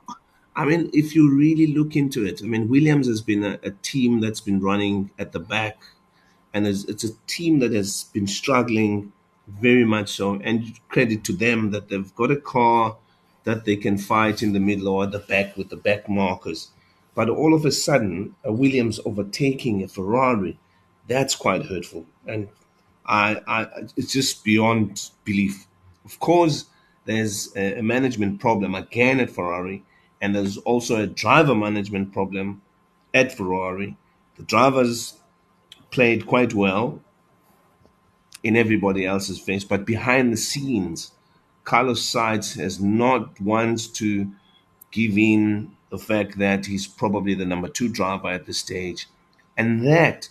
I 0.57 0.65
mean, 0.65 0.89
if 0.95 1.15
you 1.15 1.31
really 1.31 1.67
look 1.67 1.95
into 1.97 2.25
it, 2.25 2.41
I 2.43 2.47
mean, 2.47 2.69
Williams 2.69 3.07
has 3.09 3.21
been 3.21 3.45
a, 3.45 3.59
a 3.63 3.73
team 3.83 4.21
that's 4.21 4.41
been 4.41 4.61
running 4.61 5.11
at 5.19 5.33
the 5.33 5.39
back, 5.39 5.79
and 6.55 6.67
it's, 6.67 6.85
it's 6.85 7.05
a 7.05 7.13
team 7.27 7.59
that 7.59 7.73
has 7.73 8.05
been 8.15 8.27
struggling 8.27 9.13
very 9.47 9.85
much 9.85 10.09
so. 10.09 10.41
And 10.43 10.81
credit 10.89 11.25
to 11.25 11.35
them 11.35 11.73
that 11.73 11.91
they've 11.91 12.15
got 12.17 12.31
a 12.31 12.37
car 12.37 12.97
that 13.45 13.67
they 13.67 13.77
can 13.77 13.99
fight 13.99 14.43
in 14.43 14.55
the 14.55 14.61
middle 14.61 14.89
or 14.89 15.05
at 15.05 15.13
the 15.13 15.19
back 15.19 15.57
with 15.59 15.69
the 15.69 15.77
back 15.77 16.09
markers. 16.09 16.69
But 17.15 17.29
all 17.29 17.55
of 17.55 17.65
a 17.67 17.71
sudden, 17.71 18.35
a 18.43 18.53
Williams 18.53 18.99
overtaking 19.05 19.83
a 19.83 19.89
Ferrari, 19.89 20.59
that's 21.07 21.37
quite 21.37 21.67
hurtful. 21.67 22.07
And 22.27 22.49
I, 23.05 23.41
I 23.47 23.67
it's 23.97 24.13
just 24.13 24.43
beyond 24.43 25.11
belief. 25.25 25.67
Of 26.05 26.19
course, 26.19 26.65
there's 27.05 27.55
a, 27.55 27.79
a 27.79 27.83
management 27.83 28.41
problem 28.41 28.75
again 28.75 29.21
at 29.21 29.31
Ferrari 29.31 29.85
and 30.21 30.35
there's 30.35 30.57
also 30.59 30.97
a 30.97 31.07
driver 31.07 31.55
management 31.55 32.13
problem 32.13 32.63
at 33.13 33.37
Ferrari. 33.37 33.97
The 34.37 34.43
drivers 34.43 35.15
played 35.91 36.27
quite 36.27 36.55
well 36.55 37.01
in 38.43 38.57
everybody 38.57 39.05
else's 39.05 39.41
face, 39.41 39.65
but 39.65 39.85
behind 39.85 40.33
the 40.33 40.37
scenes, 40.37 41.13
Carlos 41.65 42.01
Sainz 42.01 42.57
has 42.57 42.81
not 42.81 43.41
once 43.41 43.89
to 43.89 44.31
give 44.91 45.19
in 45.19 45.73
the 45.91 45.99
fact 45.99 46.39
that 46.39 46.67
he's 46.67 46.87
probably 46.87 47.35
the 47.35 47.45
number 47.45 47.69
two 47.69 47.89
driver 47.89 48.29
at 48.29 48.47
this 48.47 48.59
stage. 48.59 49.07
And 49.57 49.87
that 49.87 50.29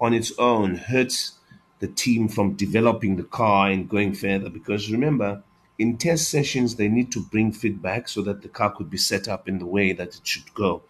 on 0.00 0.14
its 0.14 0.32
own 0.38 0.76
hurts 0.76 1.38
the 1.80 1.88
team 1.88 2.28
from 2.28 2.54
developing 2.54 3.16
the 3.16 3.24
car 3.24 3.70
and 3.70 3.88
going 3.88 4.14
further. 4.14 4.48
Because 4.48 4.90
remember, 4.90 5.42
in 5.78 5.96
test 5.96 6.28
sessions, 6.28 6.74
they 6.74 6.88
need 6.88 7.12
to 7.12 7.20
bring 7.20 7.52
feedback 7.52 8.08
so 8.08 8.20
that 8.22 8.42
the 8.42 8.48
car 8.48 8.74
could 8.74 8.90
be 8.90 8.96
set 8.96 9.28
up 9.28 9.48
in 9.48 9.58
the 9.58 9.66
way 9.66 9.92
that 9.92 10.16
it 10.16 10.26
should 10.26 10.52
go. 10.54 10.82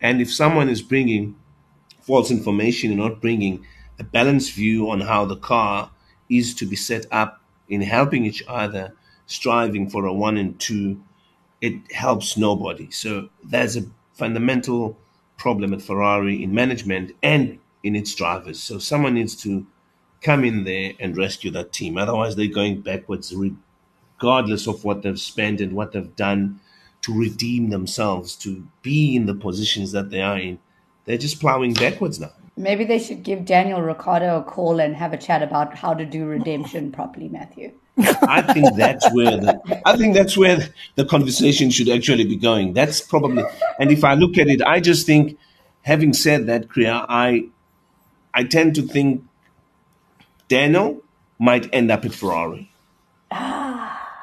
And 0.00 0.20
if 0.20 0.32
someone 0.32 0.68
is 0.68 0.80
bringing 0.80 1.36
false 2.02 2.30
information 2.30 2.90
and 2.90 3.00
not 3.00 3.20
bringing 3.20 3.66
a 3.98 4.04
balanced 4.04 4.52
view 4.52 4.88
on 4.90 5.00
how 5.00 5.24
the 5.24 5.36
car 5.36 5.90
is 6.28 6.54
to 6.54 6.66
be 6.66 6.76
set 6.76 7.06
up 7.10 7.40
in 7.68 7.80
helping 7.80 8.24
each 8.24 8.44
other, 8.46 8.94
striving 9.26 9.90
for 9.90 10.06
a 10.06 10.12
one 10.12 10.36
and 10.36 10.58
two, 10.60 11.02
it 11.60 11.74
helps 11.92 12.36
nobody. 12.36 12.90
So 12.90 13.30
there's 13.42 13.76
a 13.76 13.86
fundamental 14.12 14.96
problem 15.36 15.74
at 15.74 15.82
Ferrari 15.82 16.42
in 16.42 16.54
management 16.54 17.12
and 17.22 17.58
in 17.82 17.96
its 17.96 18.14
drivers. 18.14 18.62
So 18.62 18.78
someone 18.78 19.14
needs 19.14 19.34
to 19.42 19.66
come 20.20 20.44
in 20.44 20.64
there 20.64 20.92
and 21.00 21.16
rescue 21.16 21.50
that 21.52 21.72
team. 21.72 21.98
Otherwise, 21.98 22.36
they're 22.36 22.46
going 22.46 22.80
backwards, 22.80 23.34
regardless 24.18 24.66
of 24.66 24.84
what 24.84 25.02
they've 25.02 25.20
spent 25.20 25.60
and 25.60 25.72
what 25.72 25.92
they've 25.92 26.16
done 26.16 26.60
to 27.02 27.16
redeem 27.16 27.70
themselves, 27.70 28.34
to 28.36 28.66
be 28.82 29.14
in 29.14 29.26
the 29.26 29.34
positions 29.34 29.92
that 29.92 30.10
they 30.10 30.20
are 30.20 30.38
in. 30.38 30.58
They're 31.04 31.18
just 31.18 31.40
plowing 31.40 31.74
backwards 31.74 32.18
now. 32.18 32.32
Maybe 32.56 32.84
they 32.84 32.98
should 32.98 33.22
give 33.22 33.44
Daniel 33.44 33.82
Ricciardo 33.82 34.38
a 34.38 34.42
call 34.42 34.80
and 34.80 34.96
have 34.96 35.12
a 35.12 35.18
chat 35.18 35.42
about 35.42 35.74
how 35.74 35.92
to 35.94 36.06
do 36.06 36.24
redemption 36.24 36.90
properly, 36.98 37.28
Matthew. 37.28 37.72
I 37.98 38.42
think 38.52 38.76
that's 38.76 39.10
where 39.14 39.38
the 39.38 39.82
I 39.86 39.96
think 39.96 40.14
that's 40.14 40.36
where 40.36 40.68
the 40.96 41.04
conversation 41.04 41.70
should 41.70 41.88
actually 41.88 42.24
be 42.24 42.36
going. 42.36 42.74
That's 42.74 43.00
probably 43.00 43.44
and 43.78 43.90
if 43.90 44.04
I 44.04 44.14
look 44.14 44.36
at 44.36 44.48
it, 44.48 44.60
I 44.62 44.80
just 44.80 45.06
think 45.06 45.38
having 45.82 46.12
said 46.12 46.46
that, 46.46 46.68
Kriya, 46.68 47.06
I 47.08 47.48
I 48.34 48.44
tend 48.44 48.74
to 48.74 48.82
think 48.82 49.24
Daniel 50.48 51.02
might 51.38 51.72
end 51.72 51.90
up 51.90 52.04
at 52.04 52.12
Ferrari. 52.12 52.70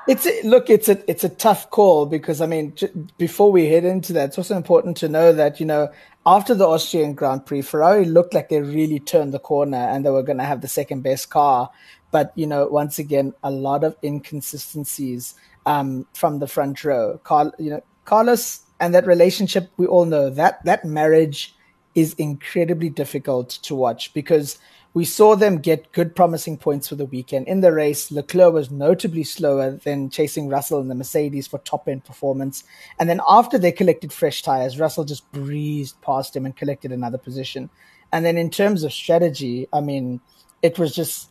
It's 0.05 0.25
a, 0.25 0.41
look, 0.43 0.69
it's 0.69 0.89
a 0.89 1.09
it's 1.09 1.23
a 1.23 1.29
tough 1.29 1.69
call 1.69 2.05
because 2.05 2.41
I 2.41 2.45
mean, 2.45 2.75
before 3.17 3.51
we 3.51 3.67
head 3.67 3.85
into 3.85 4.11
that, 4.13 4.29
it's 4.29 4.37
also 4.37 4.57
important 4.57 4.97
to 4.97 5.07
know 5.07 5.31
that 5.31 5.61
you 5.61 5.65
know 5.65 5.89
after 6.25 6.53
the 6.53 6.67
Austrian 6.67 7.13
Grand 7.13 7.45
Prix, 7.45 7.61
Ferrari 7.61 8.05
looked 8.05 8.33
like 8.33 8.49
they 8.49 8.61
really 8.61 8.99
turned 8.99 9.33
the 9.33 9.39
corner 9.39 9.77
and 9.77 10.05
they 10.05 10.09
were 10.09 10.23
going 10.23 10.39
to 10.39 10.43
have 10.43 10.59
the 10.59 10.67
second 10.67 11.03
best 11.03 11.29
car. 11.29 11.69
But 12.11 12.33
you 12.35 12.47
know, 12.47 12.67
once 12.67 12.99
again, 12.99 13.33
a 13.43 13.51
lot 13.51 13.85
of 13.85 13.95
inconsistencies 14.03 15.35
um, 15.65 16.05
from 16.13 16.39
the 16.39 16.47
front 16.47 16.83
row. 16.83 17.19
Carl, 17.23 17.53
you 17.57 17.69
know, 17.69 17.83
Carlos 18.03 18.61
and 18.81 18.93
that 18.93 19.07
relationship, 19.07 19.71
we 19.77 19.85
all 19.85 20.05
know 20.05 20.29
that 20.29 20.63
that 20.65 20.83
marriage 20.83 21.55
is 21.95 22.13
incredibly 22.15 22.89
difficult 22.89 23.49
to 23.49 23.75
watch 23.75 24.13
because 24.13 24.57
we 24.93 25.05
saw 25.05 25.35
them 25.35 25.57
get 25.57 25.91
good 25.91 26.15
promising 26.15 26.57
points 26.57 26.87
for 26.87 26.95
the 26.95 27.05
weekend. 27.05 27.47
In 27.47 27.61
the 27.61 27.73
race, 27.73 28.11
Leclerc 28.11 28.53
was 28.53 28.69
notably 28.69 29.23
slower 29.23 29.71
than 29.71 30.09
chasing 30.09 30.49
Russell 30.49 30.81
in 30.81 30.87
the 30.87 30.95
Mercedes 30.95 31.47
for 31.47 31.57
top 31.59 31.87
end 31.87 32.05
performance. 32.05 32.63
And 32.99 33.09
then 33.09 33.19
after 33.27 33.57
they 33.57 33.71
collected 33.71 34.13
fresh 34.13 34.43
tires, 34.43 34.79
Russell 34.79 35.03
just 35.03 35.29
breezed 35.31 35.99
past 36.01 36.35
him 36.35 36.45
and 36.45 36.55
collected 36.55 36.91
another 36.91 37.17
position. 37.17 37.71
And 38.11 38.23
then 38.23 38.37
in 38.37 38.51
terms 38.51 38.83
of 38.83 38.93
strategy, 38.93 39.67
I 39.73 39.81
mean, 39.81 40.21
it 40.61 40.77
was 40.77 40.93
just 40.93 41.29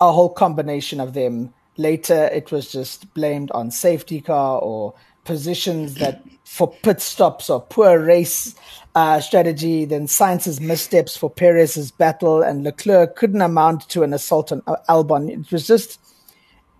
a 0.00 0.10
whole 0.10 0.30
combination 0.30 0.98
of 0.98 1.14
them. 1.14 1.54
Later, 1.76 2.24
it 2.32 2.50
was 2.50 2.72
just 2.72 3.14
blamed 3.14 3.52
on 3.52 3.70
safety 3.70 4.20
car 4.20 4.58
or 4.58 4.94
positions 5.26 5.94
that 5.94 6.22
for 6.44 6.72
pit 6.82 7.00
stops 7.02 7.50
or 7.50 7.60
poor 7.60 7.98
race 7.98 8.54
uh, 8.94 9.20
strategy, 9.20 9.84
then 9.84 10.06
Sainz's 10.06 10.60
missteps 10.60 11.16
for 11.16 11.28
Perez's 11.28 11.90
battle, 11.90 12.40
and 12.40 12.64
Leclerc 12.64 13.16
couldn't 13.16 13.42
amount 13.42 13.88
to 13.90 14.02
an 14.02 14.14
assault 14.14 14.52
on 14.52 14.62
Albon. 14.88 15.28
It 15.28 15.52
was 15.52 15.66
just, 15.66 16.00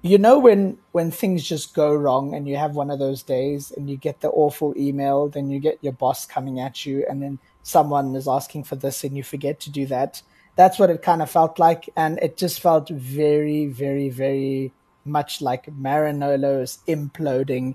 you 0.03 0.17
know, 0.17 0.39
when 0.39 0.79
when 0.93 1.11
things 1.11 1.47
just 1.47 1.75
go 1.75 1.93
wrong 1.95 2.35
and 2.35 2.49
you 2.49 2.57
have 2.57 2.75
one 2.75 2.91
of 2.91 2.99
those 2.99 3.23
days 3.23 3.73
and 3.77 3.91
you 3.91 3.99
get 3.99 4.21
the 4.21 4.31
awful 4.31 4.73
email, 4.79 5.29
then 5.29 5.51
you 5.51 5.61
get 5.61 5.79
your 5.83 5.93
boss 5.93 6.25
coming 6.25 6.59
at 6.61 6.87
you, 6.87 7.05
and 7.11 7.21
then 7.23 7.39
someone 7.63 8.17
is 8.17 8.29
asking 8.29 8.65
for 8.65 8.77
this 8.77 9.05
and 9.05 9.17
you 9.17 9.23
forget 9.23 9.61
to 9.61 9.71
do 9.71 9.85
that. 9.87 10.23
That's 10.55 10.79
what 10.79 10.89
it 10.89 11.03
kind 11.03 11.21
of 11.21 11.31
felt 11.31 11.59
like, 11.59 11.91
and 11.97 12.19
it 12.23 12.39
just 12.39 12.61
felt 12.61 12.89
very, 12.89 13.67
very, 13.67 14.09
very 14.09 14.73
much 15.05 15.43
like 15.43 15.67
Maranello's 15.67 16.79
imploding 16.89 17.75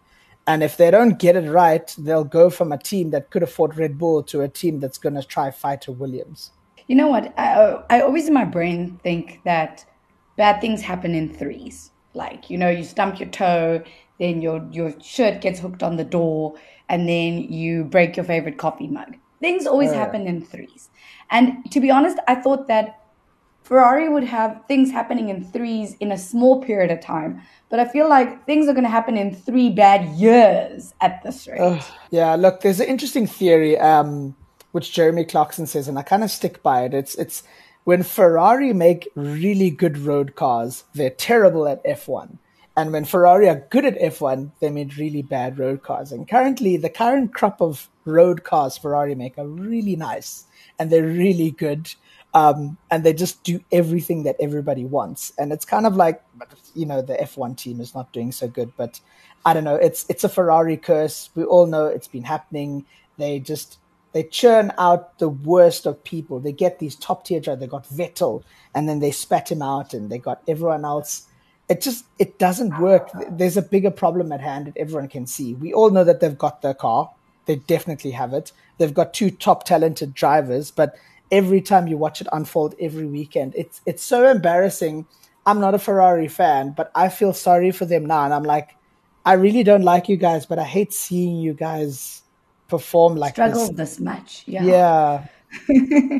and 0.51 0.63
if 0.63 0.75
they 0.75 0.91
don't 0.91 1.17
get 1.17 1.37
it 1.37 1.49
right, 1.49 1.95
they'll 1.97 2.25
go 2.25 2.49
from 2.49 2.73
a 2.73 2.77
team 2.77 3.11
that 3.11 3.29
could 3.29 3.41
afford 3.41 3.77
Red 3.77 3.97
Bull 3.97 4.21
to 4.23 4.41
a 4.41 4.49
team 4.49 4.81
that's 4.81 4.97
going 4.97 5.15
to 5.15 5.23
try 5.23 5.49
fight 5.49 5.87
a 5.87 5.93
Williams. 5.93 6.51
You 6.87 6.97
know 6.97 7.07
what? 7.07 7.33
I, 7.39 7.53
uh, 7.53 7.83
I 7.89 8.01
always 8.01 8.27
in 8.27 8.33
my 8.33 8.43
brain 8.43 8.99
think 9.01 9.39
that 9.45 9.85
bad 10.35 10.59
things 10.59 10.81
happen 10.81 11.15
in 11.15 11.33
threes. 11.33 11.91
Like, 12.13 12.49
you 12.49 12.57
know, 12.57 12.69
you 12.69 12.83
stump 12.83 13.17
your 13.17 13.29
toe, 13.29 13.81
then 14.19 14.41
your, 14.41 14.67
your 14.71 14.93
shirt 15.01 15.39
gets 15.39 15.61
hooked 15.61 15.83
on 15.83 15.95
the 15.95 16.03
door, 16.03 16.55
and 16.89 17.07
then 17.07 17.43
you 17.43 17.85
break 17.85 18.17
your 18.17 18.25
favorite 18.25 18.57
coffee 18.57 18.89
mug. 18.89 19.15
Things 19.39 19.65
always 19.65 19.91
oh, 19.91 19.95
happen 19.95 20.27
in 20.27 20.43
threes. 20.43 20.89
And 21.29 21.71
to 21.71 21.79
be 21.79 21.89
honest, 21.89 22.17
I 22.27 22.35
thought 22.35 22.67
that 22.67 23.00
Ferrari 23.63 24.09
would 24.09 24.23
have 24.23 24.61
things 24.67 24.91
happening 24.91 25.29
in 25.29 25.43
threes 25.43 25.95
in 25.99 26.11
a 26.11 26.17
small 26.17 26.61
period 26.61 26.91
of 26.91 26.99
time, 26.99 27.41
but 27.69 27.79
I 27.79 27.87
feel 27.87 28.09
like 28.09 28.45
things 28.45 28.67
are 28.67 28.73
going 28.73 28.83
to 28.83 28.89
happen 28.89 29.17
in 29.17 29.33
three 29.33 29.69
bad 29.69 30.05
years 30.15 30.93
at 30.99 31.23
this 31.23 31.47
rate. 31.47 31.83
Yeah, 32.09 32.35
look, 32.35 32.61
there's 32.61 32.79
an 32.79 32.87
interesting 32.87 33.27
theory 33.27 33.77
um, 33.77 34.35
which 34.71 34.91
Jeremy 34.91 35.25
Clarkson 35.25 35.67
says, 35.67 35.87
and 35.87 35.97
I 35.97 36.01
kind 36.01 36.23
of 36.23 36.31
stick 36.31 36.61
by 36.63 36.83
it. 36.83 36.93
It's 36.93 37.15
it's 37.15 37.43
when 37.83 38.03
Ferrari 38.03 38.73
make 38.73 39.07
really 39.15 39.69
good 39.69 39.97
road 39.97 40.35
cars, 40.35 40.83
they're 40.93 41.09
terrible 41.09 41.67
at 41.67 41.83
F1. 41.83 42.37
And 42.77 42.93
when 42.93 43.05
Ferrari 43.05 43.49
are 43.49 43.65
good 43.69 43.85
at 43.85 43.99
F1, 43.99 44.51
they 44.59 44.69
made 44.69 44.97
really 44.97 45.21
bad 45.21 45.59
road 45.59 45.83
cars. 45.83 46.11
And 46.11 46.27
currently, 46.27 46.77
the 46.77 46.89
current 46.89 47.33
crop 47.33 47.61
of 47.61 47.89
road 48.05 48.43
cars 48.43 48.77
Ferrari 48.77 49.15
make 49.15 49.37
are 49.37 49.47
really 49.47 49.95
nice 49.95 50.45
and 50.79 50.89
they're 50.89 51.03
really 51.03 51.51
good 51.51 51.93
um, 52.33 52.77
and 52.89 53.03
they 53.03 53.13
just 53.13 53.43
do 53.43 53.59
everything 53.71 54.23
that 54.23 54.37
everybody 54.39 54.85
wants. 54.85 55.33
And 55.37 55.51
it's 55.51 55.65
kind 55.65 55.85
of 55.85 55.95
like, 55.95 56.23
you 56.73 56.85
know, 56.85 57.01
the 57.01 57.15
F1 57.15 57.57
team 57.57 57.81
is 57.81 57.93
not 57.93 58.11
doing 58.13 58.31
so 58.31 58.47
good, 58.47 58.71
but 58.77 58.99
I 59.45 59.53
don't 59.53 59.63
know. 59.63 59.75
It's 59.75 60.05
it's 60.07 60.23
a 60.23 60.29
Ferrari 60.29 60.77
curse. 60.77 61.29
We 61.35 61.43
all 61.43 61.65
know 61.65 61.87
it's 61.87 62.07
been 62.07 62.23
happening. 62.23 62.85
They 63.17 63.39
just 63.39 63.79
they 64.13 64.23
churn 64.23 64.71
out 64.77 65.17
the 65.19 65.29
worst 65.29 65.85
of 65.85 66.03
people. 66.03 66.39
They 66.39 66.51
get 66.51 66.79
these 66.79 66.95
top 66.95 67.25
tier 67.25 67.39
drivers. 67.39 67.61
They 67.61 67.67
got 67.67 67.87
Vettel, 67.89 68.43
and 68.75 68.87
then 68.87 68.99
they 68.99 69.11
spat 69.11 69.51
him 69.51 69.61
out, 69.61 69.93
and 69.93 70.09
they 70.09 70.19
got 70.19 70.41
everyone 70.47 70.85
else. 70.85 71.27
It 71.69 71.81
just 71.81 72.05
it 72.19 72.37
doesn't 72.37 72.79
work. 72.79 73.09
There's 73.29 73.57
a 73.57 73.61
bigger 73.61 73.91
problem 73.91 74.31
at 74.31 74.41
hand 74.41 74.67
that 74.67 74.77
everyone 74.77 75.07
can 75.07 75.25
see. 75.25 75.55
We 75.55 75.73
all 75.73 75.89
know 75.89 76.03
that 76.03 76.19
they've 76.19 76.37
got 76.37 76.61
their 76.61 76.75
car. 76.75 77.11
They 77.45 77.55
definitely 77.55 78.11
have 78.11 78.33
it. 78.33 78.51
They've 78.77 78.93
got 78.93 79.13
two 79.13 79.31
top 79.31 79.63
talented 79.63 80.13
drivers, 80.13 80.69
but 80.69 80.95
every 81.31 81.61
time 81.61 81.87
you 81.87 81.97
watch 81.97 82.21
it 82.21 82.27
unfold 82.31 82.75
every 82.79 83.05
weekend. 83.05 83.53
It's 83.55 83.81
it's 83.85 84.03
so 84.03 84.27
embarrassing. 84.27 85.05
I'm 85.45 85.59
not 85.59 85.73
a 85.73 85.79
Ferrari 85.79 86.27
fan, 86.27 86.73
but 86.75 86.91
I 86.93 87.09
feel 87.09 87.33
sorry 87.33 87.71
for 87.71 87.85
them 87.85 88.05
now, 88.05 88.25
and 88.25 88.33
I'm 88.33 88.43
like, 88.43 88.75
I 89.25 89.33
really 89.33 89.63
don't 89.63 89.83
like 89.83 90.09
you 90.09 90.17
guys, 90.17 90.45
but 90.45 90.59
I 90.59 90.63
hate 90.63 90.93
seeing 90.93 91.37
you 91.37 91.53
guys 91.53 92.21
perform 92.67 93.15
like 93.15 93.33
struggle 93.33 93.67
this, 93.67 93.75
this 93.75 93.99
much. 93.99 94.43
Yeah. 94.47 95.27
Yeah. 95.69 96.19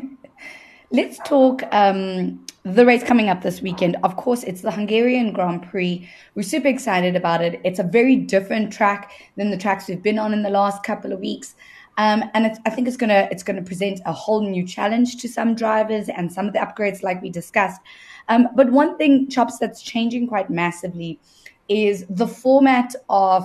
Let's 0.90 1.18
talk 1.24 1.62
um, 1.72 2.44
the 2.64 2.84
race 2.84 3.02
coming 3.02 3.28
up 3.28 3.42
this 3.42 3.62
weekend. 3.62 3.96
Of 4.04 4.16
course, 4.16 4.44
it's 4.44 4.60
the 4.60 4.70
Hungarian 4.70 5.32
Grand 5.32 5.62
Prix. 5.68 6.08
We're 6.34 6.42
super 6.42 6.68
excited 6.68 7.16
about 7.16 7.42
it. 7.42 7.60
It's 7.64 7.78
a 7.78 7.82
very 7.82 8.14
different 8.16 8.72
track 8.72 9.10
than 9.36 9.50
the 9.50 9.56
tracks 9.56 9.88
we've 9.88 10.02
been 10.02 10.18
on 10.18 10.32
in 10.34 10.42
the 10.42 10.50
last 10.50 10.82
couple 10.82 11.12
of 11.12 11.20
weeks. 11.20 11.54
Um, 11.98 12.24
and 12.34 12.58
I 12.64 12.70
think 12.70 12.88
it's 12.88 12.96
gonna 12.96 13.28
it's 13.30 13.42
gonna 13.42 13.62
present 13.62 14.00
a 14.06 14.12
whole 14.12 14.40
new 14.40 14.66
challenge 14.66 15.16
to 15.18 15.28
some 15.28 15.54
drivers 15.54 16.08
and 16.08 16.32
some 16.32 16.46
of 16.46 16.52
the 16.52 16.58
upgrades 16.58 17.02
like 17.02 17.20
we 17.20 17.30
discussed. 17.30 17.80
Um, 18.28 18.48
but 18.54 18.70
one 18.70 18.96
thing, 18.96 19.28
chops, 19.28 19.58
that's 19.58 19.82
changing 19.82 20.26
quite 20.28 20.48
massively 20.48 21.20
is 21.68 22.06
the 22.08 22.26
format 22.26 22.94
of 23.08 23.44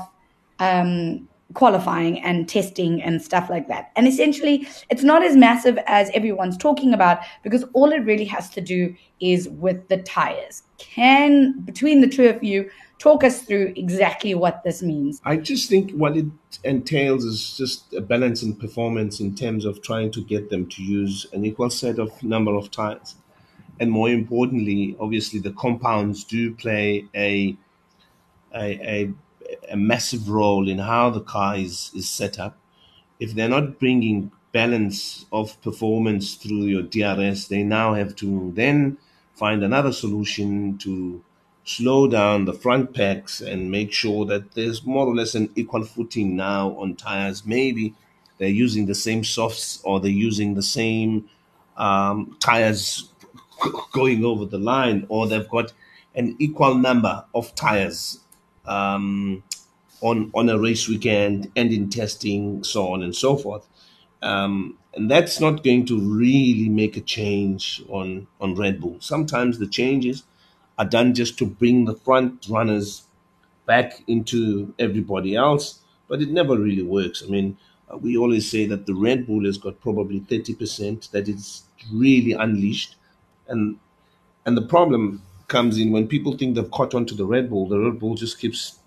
um, 0.60 1.28
qualifying 1.54 2.20
and 2.22 2.48
testing 2.50 3.02
and 3.02 3.22
stuff 3.22 3.50
like 3.50 3.68
that. 3.68 3.92
And 3.96 4.08
essentially, 4.08 4.68
it's 4.90 5.04
not 5.04 5.24
as 5.24 5.36
massive 5.36 5.80
as 5.88 6.10
everyone's 6.14 6.58
talking 6.58 6.94
about 6.94 7.20
because 7.44 7.64
all 7.74 7.92
it 7.92 8.00
really 8.00 8.26
has 8.26 8.50
to 8.52 8.62
do 8.62 8.96
is 9.20 9.48
with 9.50 9.88
the 9.88 9.98
tires. 9.98 10.64
Can 10.78 11.54
between 11.62 12.02
the 12.02 12.08
two 12.08 12.28
of 12.28 12.44
you 12.44 12.70
talk 13.00 13.24
us 13.24 13.44
through 13.44 13.74
exactly 13.76 14.34
what 14.34 14.64
this 14.64 14.82
means. 14.82 15.22
I 15.24 15.38
just 15.38 15.70
think 15.70 15.92
what 15.92 16.18
it 16.18 16.26
entails 16.64 17.26
is 17.26 17.56
just 17.56 17.94
a 17.94 18.02
balance 18.02 18.42
in 18.42 18.56
performance 18.56 19.20
in 19.20 19.36
terms 19.36 19.66
of 19.66 19.82
trying 19.82 20.12
to 20.12 20.24
get 20.24 20.50
them 20.50 20.68
to 20.70 20.84
use 20.84 21.28
an 21.34 21.46
equal 21.46 21.70
set 21.70 22.00
of 22.00 22.24
number 22.24 22.56
of 22.56 22.72
tires. 22.72 23.16
And 23.80 23.92
more 23.92 24.10
importantly, 24.10 24.98
obviously, 25.00 25.40
the 25.40 25.52
compounds 25.52 26.24
do 26.24 26.54
play 26.56 27.08
a 27.16 27.56
a, 28.56 28.80
a, 28.82 29.14
a 29.70 29.78
massive 29.78 30.30
role 30.30 30.68
in 30.68 30.80
how 30.80 31.10
the 31.10 31.22
car 31.22 31.56
is, 31.56 31.92
is 31.96 32.10
set 32.10 32.40
up. 32.40 32.58
If 33.20 33.34
they're 33.34 33.50
not 33.50 33.80
bringing 33.80 34.32
balance 34.52 35.26
of 35.32 35.62
performance 35.62 36.36
through 36.36 36.64
your 36.64 36.84
DRS, 36.84 37.48
they 37.48 37.64
now 37.64 37.94
have 37.94 38.16
to 38.18 38.52
then 38.56 38.98
find 39.36 39.64
another 39.64 39.92
solution 39.92 40.78
to 40.80 41.24
slow 41.64 42.08
down 42.08 42.46
the 42.46 42.54
front 42.54 42.94
packs 42.94 43.42
and 43.42 43.70
make 43.70 43.92
sure 43.92 44.26
that 44.26 44.54
there's 44.54 44.86
more 44.86 45.06
or 45.06 45.16
less 45.16 45.36
an 45.36 45.50
equal 45.56 45.84
footing 45.84 46.36
now 46.36 46.72
on 46.78 46.96
tires. 46.96 47.46
Maybe 47.46 47.94
they're 48.38 48.48
using 48.48 48.86
the 48.86 48.96
same 48.96 49.24
softs 49.24 49.82
or 49.84 50.00
they're 50.00 50.10
using 50.10 50.54
the 50.56 50.64
same 50.64 51.30
um, 51.76 52.38
tires 52.40 53.10
going 53.92 54.24
over 54.24 54.46
the 54.46 54.58
line, 54.58 55.06
or 55.10 55.28
they've 55.28 55.50
got 55.50 55.74
an 56.16 56.36
equal 56.40 56.76
number 56.76 57.26
of 57.34 57.54
tires 57.56 58.20
um, 58.68 59.44
on 60.02 60.32
on 60.34 60.50
a 60.50 60.60
race 60.60 60.88
weekend 60.88 61.52
and 61.56 61.72
in 61.72 61.90
testing, 61.90 62.64
so 62.64 62.88
on 62.94 63.04
and 63.04 63.16
so 63.16 63.36
forth. 63.38 63.68
Um, 64.22 64.78
and 64.96 65.12
that's 65.12 65.40
not 65.40 65.64
going 65.64 65.86
to 65.88 66.00
really 66.00 66.70
make 66.70 66.98
a 66.98 67.02
change 67.02 67.84
on 67.90 68.28
on 68.42 68.56
Red 68.56 68.82
Bull. 68.82 68.98
Sometimes 69.00 69.60
the 69.60 69.68
changes 69.68 70.24
are 70.78 70.86
done 70.86 71.14
just 71.14 71.38
to 71.40 71.46
bring 71.46 71.86
the 71.86 71.96
front 71.96 72.46
runners 72.50 73.04
back 73.66 74.04
into 74.08 74.74
everybody 74.80 75.36
else, 75.36 75.82
but 76.08 76.22
it 76.22 76.30
never 76.30 76.58
really 76.58 76.84
works. 76.84 77.24
I 77.26 77.30
mean, 77.30 77.58
uh, 77.92 77.98
we 77.98 78.18
always 78.18 78.50
say 78.50 78.66
that 78.68 78.86
the 78.86 78.96
Red 78.96 79.28
Bull 79.28 79.46
has 79.46 79.58
got 79.58 79.82
probably 79.82 80.20
30% 80.22 81.12
that 81.12 81.28
is 81.28 81.64
really 81.92 82.32
unleashed. 82.34 82.96
And 83.48 83.80
and 84.46 84.58
the 84.58 84.62
problem 84.68 85.24
comes 85.48 85.78
in 85.78 85.92
when 85.92 86.08
people 86.08 86.38
think 86.38 86.56
they've 86.56 86.72
caught 86.72 86.94
on 86.94 87.06
to 87.06 87.16
the 87.16 87.26
Red 87.26 87.50
Bull, 87.50 87.68
the 87.68 87.80
Red 87.80 88.00
Bull 88.00 88.16
just 88.16 88.40
keeps 88.40 88.80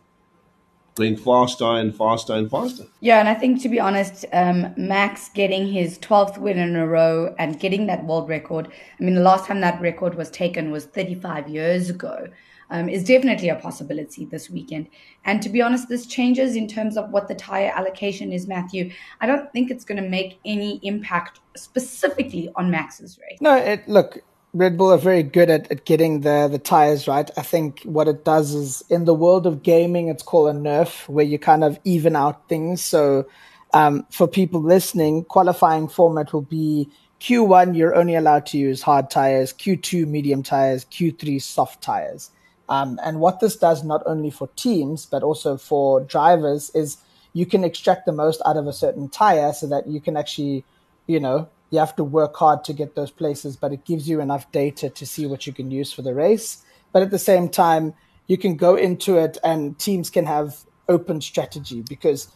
going 0.95 1.17
faster 1.17 1.65
and 1.65 1.97
faster 1.97 2.35
and 2.35 2.51
faster. 2.51 2.85
Yeah, 3.01 3.21
and 3.21 3.29
I 3.29 3.35
think 3.35 3.63
to 3.63 3.69
be 3.69 3.81
honest, 3.81 4.27
um, 4.33 4.75
Max 4.77 5.31
getting 5.31 5.73
his 5.73 5.99
12th 5.99 6.39
win 6.39 6.59
in 6.59 6.77
a 6.77 6.87
row 6.87 7.35
and 7.39 7.59
getting 7.59 7.87
that 7.87 8.05
world 8.05 8.29
record, 8.29 8.69
I 8.69 9.03
mean, 9.03 9.15
the 9.15 9.23
last 9.23 9.47
time 9.47 9.61
that 9.61 9.81
record 9.81 10.15
was 10.15 10.31
taken 10.31 10.71
was 10.71 10.85
35 10.87 11.49
years 11.49 11.89
ago 11.89 12.29
um, 12.71 12.89
is 12.89 13.05
definitely 13.05 13.49
a 13.49 13.57
possibility 13.57 14.25
this 14.25 14.51
weekend. 14.51 14.89
And 15.25 15.43
to 15.43 15.49
be 15.49 15.63
honest, 15.63 15.89
this 15.89 16.07
changes 16.07 16.57
in 16.57 16.69
terms 16.69 16.97
of 16.97 17.11
what 17.11 17.29
the 17.29 17.35
tire 17.35 17.73
allocation 17.75 18.33
is, 18.33 18.47
Matthew. 18.47 18.93
I 19.21 19.27
don't 19.27 19.51
think 19.53 19.71
it's 19.71 19.85
going 19.85 20.03
to 20.03 20.09
make 20.09 20.39
any 20.45 20.81
impact 20.83 21.41
specifically 21.57 22.51
on 22.57 22.71
Max's 22.71 23.19
race. 23.19 23.41
No, 23.41 23.57
it, 23.57 23.89
look, 23.89 24.23
Red 24.53 24.77
Bull 24.77 24.93
are 24.93 24.99
very 24.99 25.23
good 25.23 25.49
at, 25.49 25.71
at 25.71 25.85
getting 25.85 26.23
the, 26.23 26.49
the 26.51 26.59
tires 26.59 27.07
right. 27.07 27.31
I 27.37 27.43
think 27.43 27.83
what 27.85 28.09
it 28.09 28.25
does 28.25 28.53
is 28.53 28.83
in 28.91 29.05
the 29.05 29.15
world 29.15 29.47
of 29.47 29.63
gaming, 29.63 30.09
it's 30.09 30.25
called 30.25 30.55
a 30.55 30.59
nerf, 30.59 31.09
where 31.09 31.25
you 31.25 31.39
kind 31.39 31.63
of 31.63 31.79
even 31.85 32.17
out 32.17 32.49
things. 32.49 32.83
So 32.83 33.29
um, 33.73 34.07
for 34.11 34.27
people 34.27 34.61
listening, 34.61 35.25
qualifying 35.25 35.87
format 35.87 36.33
will 36.33 36.43
be 36.43 36.89
Q1, 37.21 37.77
you're 37.77 37.95
only 37.95 38.17
allowed 38.17 38.47
to 38.47 38.59
use 38.59 38.83
hard 38.83 39.11
tires, 39.11 39.53
Q2, 39.53 40.07
medium 40.07 40.43
tires, 40.43 40.85
Q3, 40.87 41.41
soft 41.41 41.83
tires. 41.83 42.31
Um, 42.69 42.99
and 43.05 43.21
what 43.21 43.41
this 43.41 43.57
does, 43.57 43.85
not 43.85 44.03
only 44.07 44.31
for 44.31 44.49
teams, 44.57 45.07
but 45.07 45.23
also 45.23 45.59
for 45.59 46.01
drivers, 46.01 46.71
is 46.71 46.97
you 47.35 47.47
can 47.47 47.63
extract 47.63 48.07
the 48.07 48.13
most 48.13 48.41
out 48.47 48.57
of 48.57 48.67
a 48.67 48.73
certain 48.73 49.09
tire 49.09 49.53
so 49.53 49.67
that 49.69 49.87
you 49.87 50.01
can 50.01 50.17
actually, 50.17 50.65
you 51.07 51.21
know, 51.21 51.49
you 51.71 51.79
have 51.79 51.97
to 51.97 52.05
work 52.05 52.37
hard 52.37 52.65
to 52.65 52.73
get 52.73 52.95
those 52.95 53.11
places, 53.11 53.57
but 53.57 53.73
it 53.73 53.85
gives 53.85 54.09
you 54.09 54.21
enough 54.21 54.51
data 54.53 54.91
to 54.91 55.07
see 55.07 55.27
what 55.27 55.47
you 55.47 55.53
can 55.53 55.71
use 55.71 55.93
for 55.93 56.03
the 56.03 56.15
race. 56.15 56.65
But 56.93 57.03
at 57.03 57.11
the 57.11 57.19
same 57.19 57.49
time, 57.49 57.95
you 58.27 58.37
can 58.37 58.57
go 58.57 58.77
into 58.77 59.17
it 59.17 59.39
and 59.43 59.79
teams 59.79 60.11
can 60.11 60.27
have 60.27 60.59
open 60.89 61.21
strategy 61.21 61.83
because 61.89 62.29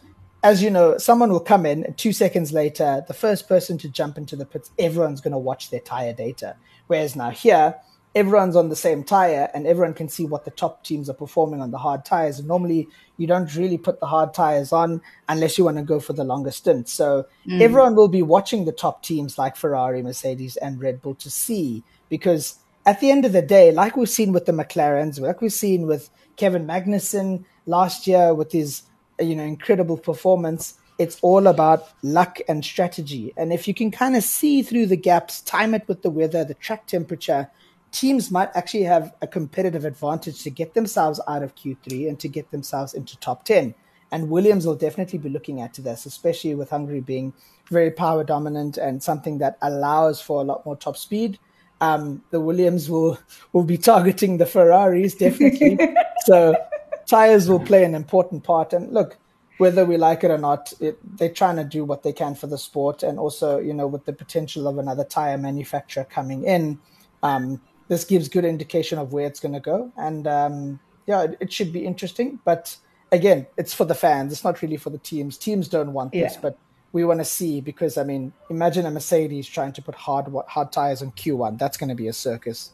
as 0.43 0.61
you 0.61 0.69
know, 0.69 0.97
someone 0.99 1.31
will 1.31 1.39
come 1.39 1.65
in 1.65 1.91
two 1.97 2.13
seconds 2.13 2.53
later, 2.53 3.03
the 3.07 3.15
first 3.15 3.49
person 3.49 3.79
to 3.79 3.89
jump 3.89 4.15
into 4.15 4.35
the 4.35 4.45
pits, 4.45 4.69
everyone's 4.77 5.19
going 5.19 5.31
to 5.31 5.39
watch 5.39 5.71
their 5.71 5.79
tire 5.79 6.13
data. 6.13 6.55
Whereas 6.85 7.15
now 7.15 7.31
here, 7.31 7.75
everyone's 8.15 8.55
on 8.55 8.69
the 8.69 8.75
same 8.75 9.03
tire 9.03 9.49
and 9.53 9.67
everyone 9.67 9.93
can 9.93 10.07
see 10.07 10.25
what 10.25 10.45
the 10.45 10.51
top 10.51 10.83
teams 10.85 11.09
are 11.09 11.13
performing 11.13 11.61
on 11.61 11.71
the 11.71 11.77
hard 11.77 12.05
tires. 12.05 12.39
And 12.39 12.47
normally, 12.47 12.87
you 13.17 13.27
don't 13.27 13.53
really 13.55 13.77
put 13.77 13.99
the 13.99 14.07
hard 14.07 14.33
tires 14.33 14.71
on 14.71 15.01
unless 15.27 15.57
you 15.57 15.65
want 15.65 15.77
to 15.77 15.83
go 15.83 15.99
for 15.99 16.13
the 16.13 16.23
longer 16.23 16.51
stint. 16.51 16.87
So 16.87 17.25
mm. 17.45 17.61
everyone 17.61 17.95
will 17.95 18.07
be 18.07 18.21
watching 18.21 18.63
the 18.63 18.71
top 18.71 19.03
teams 19.03 19.37
like 19.37 19.57
Ferrari, 19.57 20.01
Mercedes, 20.01 20.55
and 20.57 20.81
Red 20.81 21.01
Bull 21.01 21.15
to 21.15 21.29
see 21.29 21.83
because 22.07 22.57
at 22.85 23.01
the 23.01 23.11
end 23.11 23.25
of 23.25 23.33
the 23.33 23.41
day, 23.41 23.71
like 23.71 23.97
we've 23.97 24.09
seen 24.09 24.31
with 24.31 24.45
the 24.45 24.53
McLarens, 24.53 25.19
like 25.19 25.41
we've 25.41 25.51
seen 25.51 25.85
with 25.85 26.09
Kevin 26.37 26.65
Magnussen 26.65 27.43
last 27.65 28.07
year 28.07 28.33
with 28.33 28.51
his 28.51 28.83
you 29.19 29.35
know 29.35 29.43
incredible 29.43 29.97
performance. 29.97 30.75
It's 30.97 31.19
all 31.21 31.47
about 31.47 31.89
luck 32.03 32.39
and 32.47 32.63
strategy. 32.63 33.33
And 33.35 33.51
if 33.51 33.67
you 33.67 33.73
can 33.73 33.91
kind 33.91 34.15
of 34.15 34.23
see 34.23 34.61
through 34.61 34.85
the 34.85 34.95
gaps, 34.95 35.41
time 35.41 35.73
it 35.73 35.85
with 35.89 36.03
the 36.03 36.09
weather, 36.09 36.45
the 36.45 36.53
track 36.53 36.87
temperature, 36.87 37.49
teams 37.95 38.29
might 38.29 38.49
actually 38.55 38.83
have 38.83 39.13
a 39.21 39.27
competitive 39.27 39.85
advantage 39.85 40.43
to 40.43 40.49
get 40.49 40.73
themselves 40.73 41.21
out 41.29 41.43
of 41.43 41.55
Q3 41.55 42.09
and 42.09 42.19
to 42.19 42.27
get 42.27 42.51
themselves 42.51 42.93
into 42.93 43.17
top 43.17 43.45
10. 43.45 43.73
And 44.11 44.29
Williams 44.29 44.67
will 44.67 44.75
definitely 44.75 45.17
be 45.17 45.29
looking 45.29 45.61
at 45.61 45.75
this, 45.75 46.05
especially 46.05 46.55
with 46.55 46.69
Hungary 46.69 46.99
being 46.99 47.31
very 47.69 47.91
power 47.91 48.25
dominant 48.25 48.77
and 48.77 49.01
something 49.01 49.37
that 49.37 49.57
allows 49.61 50.19
for 50.19 50.41
a 50.41 50.43
lot 50.43 50.65
more 50.65 50.75
top 50.75 50.97
speed. 50.97 51.39
Um, 51.79 52.21
the 52.31 52.41
Williams 52.41 52.89
will 52.89 53.17
will 53.53 53.63
be 53.63 53.77
targeting 53.77 54.37
the 54.37 54.45
Ferraris 54.45 55.15
definitely. 55.15 55.79
so 56.25 56.53
tires 57.05 57.49
will 57.49 57.61
play 57.61 57.85
an 57.85 57.95
important 57.95 58.43
part. 58.43 58.73
And 58.73 58.93
look, 58.93 59.17
whether 59.57 59.85
we 59.85 59.95
like 59.95 60.25
it 60.25 60.31
or 60.31 60.37
not, 60.37 60.73
it, 60.81 60.99
they're 61.17 61.29
trying 61.29 61.55
to 61.55 61.63
do 61.63 61.85
what 61.85 62.03
they 62.03 62.11
can 62.13 62.35
for 62.35 62.47
the 62.47 62.57
sport, 62.57 63.03
and 63.03 63.17
also 63.19 63.59
you 63.59 63.73
know 63.73 63.87
with 63.87 64.03
the 64.05 64.13
potential 64.13 64.67
of 64.67 64.77
another 64.77 65.05
tire 65.05 65.37
manufacturer 65.37 66.03
coming 66.03 66.43
in. 66.43 66.77
Um, 67.23 67.61
this 67.87 68.03
gives 68.03 68.29
good 68.29 68.45
indication 68.45 68.97
of 68.97 69.13
where 69.13 69.25
it's 69.25 69.39
going 69.39 69.53
to 69.53 69.59
go. 69.59 69.91
And 69.97 70.27
um, 70.27 70.79
yeah, 71.05 71.23
it, 71.23 71.37
it, 71.39 71.53
should 71.53 71.71
be 71.71 71.85
interesting. 71.85 72.39
But 72.43 72.75
again, 73.11 73.47
it's 73.57 73.73
for 73.73 73.85
the 73.85 73.95
fans. 73.95 74.31
It's 74.31 74.43
not 74.43 74.61
really 74.61 74.77
for 74.77 74.89
the 74.89 74.97
teams. 74.97 75.37
Teams 75.37 75.67
don't 75.67 75.93
want 75.93 76.13
yeah. 76.13 76.23
this, 76.23 76.37
but 76.37 76.57
we 76.91 77.03
want 77.03 77.19
to 77.19 77.25
see 77.25 77.61
because 77.61 77.97
I 77.97 78.03
mean, 78.03 78.33
imagine 78.49 78.85
a 78.85 78.91
Mercedes 78.91 79.47
trying 79.47 79.73
to 79.73 79.81
put 79.81 79.95
hard 79.95 80.33
hard 80.47 80.71
tires 80.71 81.01
on 81.01 81.11
Q1. 81.11 81.59
That's 81.59 81.77
going 81.77 81.89
to 81.89 81.95
be 81.95 82.07
a 82.07 82.13
circus. 82.13 82.71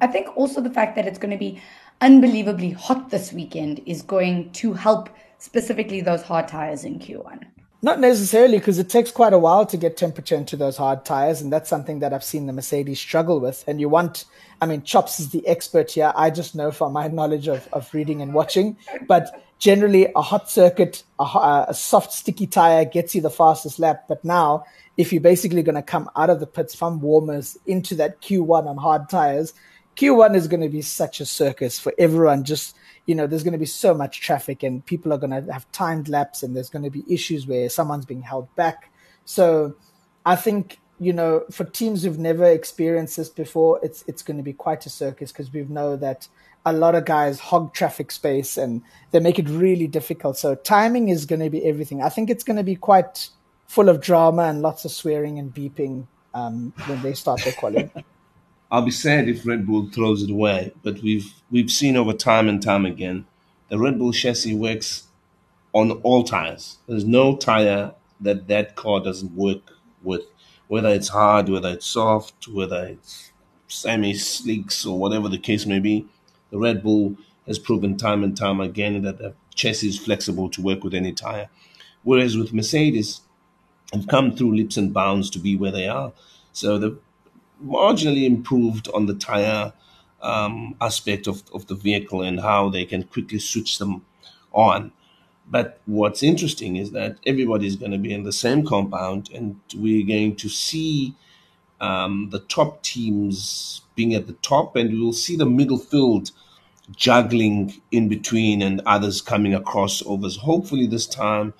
I 0.00 0.06
think 0.06 0.36
also 0.36 0.60
the 0.60 0.70
fact 0.70 0.96
that 0.96 1.06
it's 1.06 1.18
going 1.18 1.30
to 1.30 1.38
be 1.38 1.60
unbelievably 2.02 2.72
hot 2.72 3.10
this 3.10 3.32
weekend 3.32 3.80
is 3.86 4.02
going 4.02 4.52
to 4.52 4.74
help 4.74 5.08
specifically 5.38 6.02
those 6.02 6.22
hard 6.22 6.46
tires 6.48 6.84
in 6.84 6.98
Q1. 6.98 7.46
Not 7.84 7.98
necessarily, 7.98 8.58
because 8.58 8.78
it 8.78 8.88
takes 8.88 9.10
quite 9.10 9.32
a 9.32 9.40
while 9.40 9.66
to 9.66 9.76
get 9.76 9.96
temperature 9.96 10.36
into 10.36 10.56
those 10.56 10.76
hard 10.76 11.04
tires, 11.04 11.40
and 11.40 11.52
that's 11.52 11.68
something 11.68 11.98
that 11.98 12.12
I've 12.12 12.22
seen 12.22 12.46
the 12.46 12.52
Mercedes 12.52 13.00
struggle 13.00 13.40
with. 13.40 13.64
And 13.66 13.80
you 13.80 13.88
want, 13.88 14.24
I 14.60 14.66
mean, 14.66 14.84
Chops 14.84 15.18
is 15.18 15.30
the 15.30 15.44
expert 15.48 15.90
here. 15.90 16.12
I 16.14 16.30
just 16.30 16.54
know 16.54 16.70
from 16.70 16.92
my 16.92 17.08
knowledge 17.18 17.48
of, 17.48 17.68
of 17.72 17.92
reading 17.92 18.22
and 18.22 18.34
watching, 18.34 18.76
but 19.08 19.44
generally 19.58 20.12
a 20.14 20.22
hot 20.22 20.48
circuit, 20.48 21.02
a, 21.18 21.24
uh, 21.24 21.66
a 21.68 21.74
soft, 21.74 22.12
sticky 22.12 22.46
tire 22.46 22.84
gets 22.84 23.16
you 23.16 23.20
the 23.20 23.30
fastest 23.30 23.80
lap. 23.80 24.04
But 24.06 24.24
now, 24.24 24.64
if 24.96 25.12
you're 25.12 25.20
basically 25.20 25.64
going 25.64 25.74
to 25.74 25.82
come 25.82 26.08
out 26.14 26.30
of 26.30 26.38
the 26.38 26.46
pits 26.46 26.76
from 26.76 27.00
warmers 27.00 27.58
into 27.66 27.96
that 27.96 28.22
Q1 28.22 28.64
on 28.64 28.76
hard 28.76 29.08
tires, 29.08 29.54
Q1 29.96 30.36
is 30.36 30.46
going 30.46 30.62
to 30.62 30.68
be 30.68 30.82
such 30.82 31.20
a 31.20 31.26
circus 31.26 31.80
for 31.80 31.92
everyone 31.98 32.44
just 32.44 32.76
you 33.06 33.14
know, 33.14 33.26
there's 33.26 33.42
going 33.42 33.52
to 33.52 33.58
be 33.58 33.66
so 33.66 33.94
much 33.94 34.20
traffic 34.20 34.62
and 34.62 34.84
people 34.86 35.12
are 35.12 35.18
going 35.18 35.30
to 35.30 35.52
have 35.52 35.70
timed 35.72 36.08
laps 36.08 36.42
and 36.42 36.56
there's 36.56 36.70
going 36.70 36.84
to 36.84 36.90
be 36.90 37.04
issues 37.12 37.46
where 37.46 37.68
someone's 37.68 38.06
being 38.06 38.22
held 38.22 38.54
back. 38.54 38.92
So 39.24 39.74
I 40.24 40.36
think, 40.36 40.78
you 41.00 41.12
know, 41.12 41.44
for 41.50 41.64
teams 41.64 42.02
who've 42.02 42.18
never 42.18 42.44
experienced 42.44 43.16
this 43.16 43.28
before, 43.28 43.80
it's 43.82 44.04
it's 44.06 44.22
going 44.22 44.36
to 44.36 44.42
be 44.42 44.52
quite 44.52 44.86
a 44.86 44.90
circus 44.90 45.32
because 45.32 45.52
we 45.52 45.62
know 45.64 45.96
that 45.96 46.28
a 46.64 46.72
lot 46.72 46.94
of 46.94 47.04
guys 47.04 47.40
hog 47.40 47.74
traffic 47.74 48.12
space 48.12 48.56
and 48.56 48.82
they 49.10 49.18
make 49.18 49.38
it 49.38 49.48
really 49.48 49.88
difficult. 49.88 50.38
So 50.38 50.54
timing 50.54 51.08
is 51.08 51.26
going 51.26 51.40
to 51.40 51.50
be 51.50 51.64
everything. 51.64 52.02
I 52.02 52.08
think 52.08 52.30
it's 52.30 52.44
going 52.44 52.56
to 52.56 52.62
be 52.62 52.76
quite 52.76 53.28
full 53.66 53.88
of 53.88 54.00
drama 54.00 54.44
and 54.44 54.62
lots 54.62 54.84
of 54.84 54.92
swearing 54.92 55.40
and 55.40 55.52
beeping 55.52 56.06
um, 56.34 56.72
when 56.86 57.02
they 57.02 57.14
start 57.14 57.42
their. 57.42 57.90
I'll 58.72 58.80
be 58.80 58.90
sad 58.90 59.28
if 59.28 59.46
Red 59.46 59.66
Bull 59.66 59.90
throws 59.90 60.22
it 60.22 60.30
away, 60.30 60.72
but 60.82 61.02
we've 61.02 61.30
we've 61.50 61.70
seen 61.70 61.94
over 61.94 62.14
time 62.14 62.48
and 62.48 62.62
time 62.62 62.86
again 62.86 63.26
the 63.68 63.78
Red 63.78 63.98
Bull 63.98 64.12
chassis 64.12 64.54
works 64.54 65.08
on 65.74 65.90
all 66.02 66.24
tires. 66.24 66.78
There's 66.88 67.04
no 67.04 67.36
tire 67.36 67.92
that 68.18 68.48
that 68.48 68.74
car 68.74 69.00
doesn't 69.00 69.36
work 69.36 69.72
with, 70.02 70.22
whether 70.68 70.88
it's 70.88 71.08
hard, 71.08 71.50
whether 71.50 71.68
it's 71.68 71.84
soft, 71.84 72.48
whether 72.48 72.86
it's 72.86 73.32
semi 73.68 74.14
slicks 74.14 74.86
or 74.86 74.98
whatever 74.98 75.28
the 75.28 75.36
case 75.36 75.66
may 75.66 75.78
be. 75.78 76.06
The 76.50 76.58
Red 76.58 76.82
Bull 76.82 77.18
has 77.46 77.58
proven 77.58 77.98
time 77.98 78.24
and 78.24 78.34
time 78.34 78.58
again 78.58 79.02
that 79.02 79.18
the 79.18 79.34
chassis 79.54 79.88
is 79.88 79.98
flexible 79.98 80.48
to 80.48 80.62
work 80.62 80.82
with 80.82 80.94
any 80.94 81.12
tire. 81.12 81.50
Whereas 82.04 82.38
with 82.38 82.54
Mercedes, 82.54 83.20
have 83.92 84.08
come 84.08 84.34
through 84.34 84.56
leaps 84.56 84.78
and 84.78 84.94
bounds 84.94 85.28
to 85.28 85.38
be 85.38 85.56
where 85.56 85.70
they 85.70 85.86
are. 85.86 86.14
So 86.52 86.78
the 86.78 86.98
marginally 87.64 88.24
improved 88.24 88.88
on 88.94 89.06
the 89.06 89.14
tire 89.14 89.72
um, 90.20 90.76
aspect 90.80 91.26
of, 91.26 91.42
of 91.52 91.66
the 91.66 91.74
vehicle 91.74 92.22
and 92.22 92.40
how 92.40 92.68
they 92.68 92.84
can 92.84 93.04
quickly 93.04 93.38
switch 93.38 93.78
them 93.78 94.04
on. 94.52 94.92
But 95.48 95.80
what's 95.86 96.22
interesting 96.22 96.76
is 96.76 96.92
that 96.92 97.18
everybody's 97.26 97.76
going 97.76 97.92
to 97.92 97.98
be 97.98 98.12
in 98.14 98.22
the 98.22 98.32
same 98.32 98.64
compound, 98.64 99.30
and 99.34 99.60
we're 99.74 100.06
going 100.06 100.36
to 100.36 100.48
see 100.48 101.14
um, 101.80 102.30
the 102.30 102.38
top 102.38 102.82
teams 102.82 103.82
being 103.96 104.14
at 104.14 104.26
the 104.26 104.34
top, 104.34 104.76
and 104.76 104.90
we 104.90 105.00
will 105.00 105.12
see 105.12 105.36
the 105.36 105.46
middle 105.46 105.78
field 105.78 106.30
juggling 106.96 107.80
in 107.90 108.08
between 108.08 108.62
and 108.62 108.80
others 108.86 109.20
coming 109.20 109.54
across 109.54 110.02
overs. 110.06 110.36
Hopefully, 110.36 110.86
this 110.86 111.06
time 111.06 111.54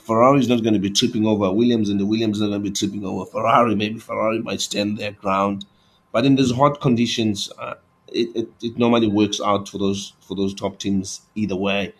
Ferrari 0.00 0.40
is 0.40 0.48
not 0.48 0.62
going 0.62 0.74
to 0.74 0.80
be 0.80 0.90
tripping 0.90 1.26
over 1.26 1.52
Williams, 1.52 1.88
and 1.88 1.98
the 1.98 2.06
Williams 2.06 2.40
are 2.40 2.44
not 2.44 2.50
going 2.50 2.64
to 2.64 2.70
be 2.70 2.74
tripping 2.74 3.04
over 3.04 3.24
Ferrari. 3.26 3.74
Maybe 3.74 3.98
Ferrari 3.98 4.40
might 4.40 4.60
stand 4.60 4.98
their 4.98 5.12
ground, 5.12 5.64
but 6.12 6.24
in 6.24 6.36
these 6.36 6.52
hot 6.52 6.80
conditions, 6.80 7.50
uh, 7.58 7.74
it, 8.08 8.28
it, 8.34 8.48
it 8.62 8.78
normally 8.78 9.08
works 9.08 9.40
out 9.40 9.68
for 9.68 9.78
those 9.78 10.14
for 10.20 10.34
those 10.34 10.54
top 10.54 10.78
teams 10.78 11.22
either 11.34 11.56
way. 11.56 11.92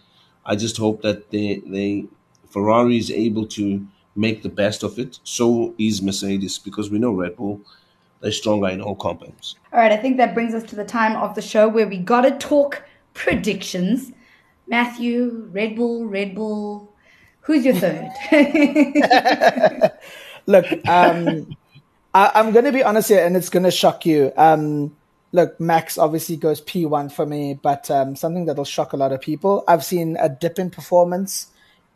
I 0.47 0.57
just 0.57 0.77
hope 0.77 1.03
that 1.03 1.31
they 1.31 1.63
they 1.67 2.07
Ferrari 2.49 2.97
is 2.97 3.11
able 3.11 3.47
to 3.47 3.87
make 4.17 4.43
the 4.43 4.49
best 4.49 4.83
of 4.83 4.99
it. 4.99 5.21
So 5.23 5.75
is 5.79 6.01
Mercedes 6.03 6.59
because 6.59 6.91
we 6.91 6.99
know 6.99 7.13
Red 7.13 7.37
Bull 7.37 7.61
they're 8.21 8.33
stronger 8.33 8.69
in 8.69 8.81
all 8.81 8.97
compounds. 8.97 9.57
All 9.73 9.79
right, 9.79 9.93
I 9.93 9.97
think 9.97 10.17
that 10.17 10.35
brings 10.35 10.55
us 10.55 10.65
to 10.65 10.77
the 10.77 10.85
time 10.85 11.17
of 11.17 11.35
the 11.35 11.43
show 11.43 11.69
where 11.69 11.87
we 11.87 11.99
got 11.99 12.23
to 12.23 12.33
talk 12.33 12.83
predictions. 13.15 14.13
Matthew, 14.67 15.49
Red 15.53 15.77
Bull, 15.77 16.05
Red 16.05 16.35
Bull. 16.35 16.88
Who's 17.49 17.65
your 17.65 17.77
third? 17.77 18.11
Look, 20.47 20.67
um, 20.87 21.57
I, 22.13 22.41
am 22.41 22.53
going 22.53 22.67
to 22.67 22.73
be 22.73 22.83
honest 22.83 23.09
here, 23.09 23.25
and 23.25 23.39
it's 23.39 23.49
going 23.49 23.63
to 23.63 23.71
shock 23.71 24.05
you. 24.05 24.33
Um, 24.37 24.95
look, 25.33 25.59
Max 25.59 25.97
obviously 25.97 26.37
goes 26.37 26.61
P1 26.61 27.11
for 27.11 27.25
me, 27.25 27.55
but 27.55 27.91
um, 27.91 28.17
something 28.17 28.45
that'll 28.45 28.67
shock 28.67 28.93
a 28.93 28.99
lot 28.99 29.13
of 29.13 29.23
people. 29.23 29.65
I've 29.67 29.83
seen 29.83 30.19
a 30.21 30.29
dip 30.29 30.59
in 30.59 30.69
performance 30.69 31.47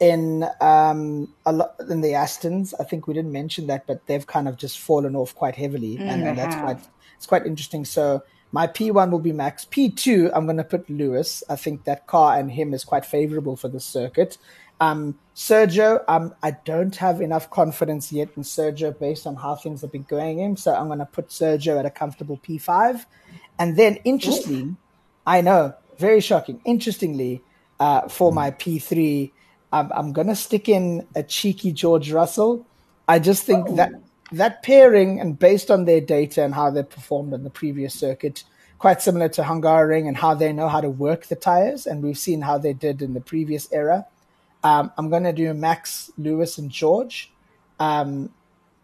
in 0.01 0.47
um, 0.63 1.29
a 1.45 1.53
lot 1.53 1.75
in 1.91 2.01
the 2.01 2.13
Astons. 2.13 2.73
I 2.81 2.85
think 2.85 3.07
we 3.07 3.13
didn't 3.13 3.33
mention 3.33 3.67
that, 3.67 3.87
but 3.87 4.07
they've 4.07 4.27
kind 4.27 4.49
of 4.49 4.57
just 4.57 4.79
fallen 4.79 5.15
off 5.15 5.35
quite 5.35 5.57
heavily, 5.57 5.99
mm, 5.99 6.01
and, 6.01 6.23
and 6.29 6.39
that's 6.39 6.57
quite 6.57 6.79
it's 7.19 7.27
quite 7.27 7.45
interesting. 7.45 7.85
So 7.85 8.23
my 8.53 8.67
P1 8.67 9.11
will 9.11 9.19
be 9.19 9.33
Max. 9.33 9.67
P2, 9.67 10.31
I'm 10.35 10.47
going 10.47 10.57
to 10.57 10.65
put 10.65 10.89
Lewis. 10.89 11.43
I 11.51 11.57
think 11.57 11.85
that 11.85 12.07
car 12.07 12.39
and 12.39 12.53
him 12.53 12.73
is 12.73 12.85
quite 12.85 13.05
favorable 13.05 13.57
for 13.57 13.69
the 13.69 13.81
circuit. 13.81 14.39
Um, 14.83 15.17
Sergio, 15.37 16.03
um, 16.09 16.35
I 16.43 16.57
don't 16.65 16.97
have 16.97 17.21
enough 17.21 17.49
confidence 17.51 18.11
yet 18.11 18.31
in 18.37 18.43
Sergio 18.43 18.99
based 18.99 19.29
on 19.29 19.37
how 19.37 19.55
things 19.55 19.81
have 19.83 19.93
been 19.93 20.03
going 20.03 20.41
in. 20.41 20.57
So 20.57 20.75
I'm 20.75 20.89
going 20.89 20.99
to 20.99 21.07
put 21.07 21.29
Sergio 21.29 21.79
at 21.79 21.87
a 21.87 21.91
comfortable 21.91 22.37
P5. 22.39 23.05
And 23.61 23.77
then, 23.77 23.97
interestingly, 24.05 24.75
I 25.25 25.41
know, 25.41 25.75
very 25.99 26.21
shocking. 26.21 26.61
Interestingly, 26.65 27.43
uh, 27.79 28.09
for 28.09 28.33
my 28.33 28.51
P3, 28.51 29.31
I'm, 29.73 29.93
I'm 29.95 30.13
going 30.13 30.27
to 30.27 30.35
stick 30.35 30.69
in 30.69 31.07
a 31.15 31.23
cheeky 31.23 31.71
George 31.71 32.11
Russell. 32.11 32.67
I 33.07 33.21
just 33.21 33.45
think 33.45 33.69
oh. 33.69 33.77
that 33.77 33.93
that 34.33 34.65
pairing, 34.65 35.21
and 35.21 35.39
based 35.39 35.71
on 35.71 35.85
their 35.85 36.01
data 36.01 36.43
and 36.43 36.55
how 36.55 36.71
they 36.71 36.83
performed 36.83 37.35
on 37.35 37.45
the 37.45 37.51
previous 37.51 37.95
circuit, 37.95 38.43
quite 38.79 39.01
similar 39.01 39.29
to 39.29 39.43
Hungaroring 39.43 40.09
and 40.09 40.17
how 40.17 40.35
they 40.35 40.53
know 40.53 40.69
how 40.69 40.81
to 40.81 40.91
work 40.91 41.27
the 41.27 41.37
tires. 41.37 41.87
And 41.87 42.03
we've 42.03 42.19
seen 42.19 42.41
how 42.41 42.59
they 42.59 42.73
did 42.73 43.01
in 43.01 43.15
the 43.15 43.21
previous 43.21 43.71
era. 43.71 44.07
Um, 44.65 44.93
I'm 44.97 45.11
going 45.11 45.25
to 45.25 45.33
do 45.33 45.53
Max, 45.55 46.11
Lewis, 46.17 46.59
and 46.59 46.71
George. 46.71 47.33
Um, 47.81 48.31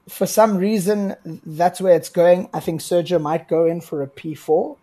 for 0.08 0.26
some 0.26 0.56
reason, 0.56 1.14
that's 1.44 1.80
where 1.80 1.94
it's 1.94 2.08
going. 2.08 2.48
I 2.52 2.60
think 2.60 2.80
Sergio 2.80 3.20
might 3.20 3.48
go 3.48 3.66
in 3.66 3.80
for 3.80 4.02
a 4.02 4.06
P4, 4.08 4.76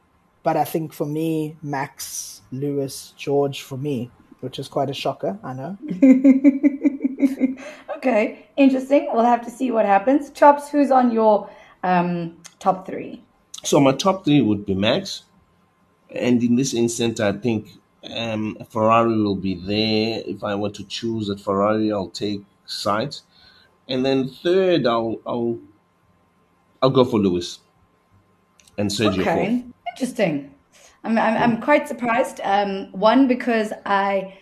but 0.43 0.55
I 0.55 0.63
think 0.63 0.93
for 0.93 1.05
me, 1.05 1.57
Max, 1.61 2.41
Lewis, 2.51 3.13
George 3.17 3.61
for 3.61 3.77
me 3.77 4.11
which 4.45 4.59
is 4.59 4.67
quite 4.67 4.91
a 4.91 4.93
shocker, 4.93 5.39
I 5.43 5.53
know. 5.53 5.75
okay, 7.97 8.47
interesting. 8.57 9.09
We'll 9.11 9.25
have 9.25 9.43
to 9.45 9.49
see 9.49 9.71
what 9.71 9.87
happens. 9.87 10.29
Chops, 10.29 10.69
who's 10.69 10.91
on 10.91 11.11
your 11.11 11.49
um, 11.81 12.37
top 12.59 12.85
three? 12.85 13.23
So 13.63 13.79
my 13.79 13.93
top 13.93 14.23
three 14.23 14.41
would 14.41 14.63
be 14.63 14.75
Max, 14.75 15.23
and 16.11 16.43
in 16.43 16.55
this 16.55 16.75
instance, 16.75 17.19
I 17.19 17.31
think 17.31 17.69
um, 18.11 18.57
Ferrari 18.69 19.17
will 19.21 19.35
be 19.35 19.55
there. 19.55 20.23
If 20.25 20.43
I 20.43 20.55
were 20.55 20.69
to 20.71 20.83
choose 20.83 21.29
at 21.29 21.39
Ferrari, 21.39 21.91
I'll 21.91 22.09
take 22.09 22.41
Sainz, 22.67 23.21
and 23.87 24.05
then 24.05 24.29
third, 24.29 24.85
I'll 24.85 25.19
I'll 25.25 25.59
I'll 26.81 26.89
go 26.89 27.05
for 27.05 27.19
Lewis 27.19 27.59
and 28.77 28.89
Sergio. 28.89 29.21
Okay, 29.21 29.61
fourth. 29.61 29.73
interesting. 29.93 30.55
I'm, 31.03 31.17
I'm, 31.19 31.37
I'm 31.37 31.61
quite 31.61 31.87
surprised. 31.87 32.41
Um, 32.43 32.91
one, 32.91 33.27
because 33.27 33.71
I, 33.85 34.37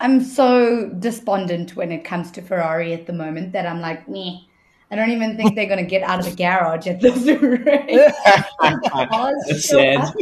I'm 0.00 0.20
so 0.20 0.88
despondent 0.98 1.76
when 1.76 1.92
it 1.92 2.04
comes 2.04 2.30
to 2.32 2.42
Ferrari 2.42 2.92
at 2.92 3.06
the 3.06 3.12
moment 3.12 3.52
that 3.52 3.66
I'm 3.66 3.80
like, 3.80 4.08
me. 4.08 4.48
I 4.90 4.96
don't 4.96 5.10
even 5.10 5.36
think 5.36 5.54
they're 5.54 5.66
going 5.66 5.84
to 5.84 5.90
get 5.90 6.02
out 6.02 6.18
of 6.18 6.24
the 6.24 6.34
garage 6.34 6.86
at 6.86 7.00
this 7.00 7.26
rate. 7.42 8.12
That's 9.48 9.68
sad. 9.68 10.12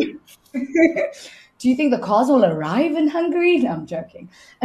Do 1.59 1.69
you 1.69 1.77
think 1.77 1.91
the 1.91 1.99
cars 1.99 2.29
will 2.29 2.45
arrive 2.45 2.97
in 2.97 3.09
Hungary? 3.09 3.59
No, 3.59 3.71
I'm 3.71 3.87
joking. 3.87 4.29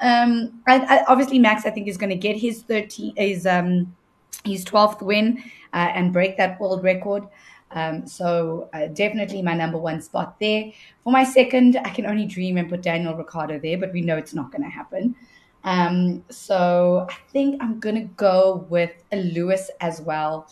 um, 0.00 0.60
I, 0.66 0.78
I, 0.78 1.04
obviously, 1.08 1.38
Max, 1.38 1.64
I 1.64 1.70
think, 1.70 1.88
is 1.88 1.96
going 1.96 2.10
to 2.10 2.16
get 2.16 2.36
his 2.36 2.62
13, 2.62 3.14
his 3.16 3.46
um, 3.46 3.94
his 4.44 4.64
12th 4.64 5.02
win 5.02 5.42
uh, 5.72 5.90
and 5.94 6.12
break 6.12 6.36
that 6.36 6.60
world 6.60 6.82
record. 6.82 7.26
Um, 7.72 8.06
so 8.06 8.68
uh, 8.72 8.86
definitely 8.88 9.42
my 9.42 9.54
number 9.54 9.78
one 9.78 10.02
spot 10.02 10.38
there. 10.40 10.72
For 11.04 11.12
my 11.12 11.24
second, 11.24 11.76
I 11.76 11.90
can 11.90 12.06
only 12.06 12.26
dream 12.26 12.56
and 12.56 12.68
put 12.68 12.82
Daniel 12.82 13.14
Ricciardo 13.14 13.58
there, 13.58 13.78
but 13.78 13.92
we 13.92 14.00
know 14.00 14.16
it's 14.16 14.34
not 14.34 14.50
going 14.50 14.62
to 14.62 14.68
happen. 14.68 15.14
Um, 15.62 16.24
so 16.30 17.06
I 17.08 17.16
think 17.32 17.62
I'm 17.62 17.78
going 17.78 17.94
to 17.94 18.08
go 18.16 18.66
with 18.68 18.92
Lewis 19.12 19.70
as 19.80 20.00
well. 20.00 20.48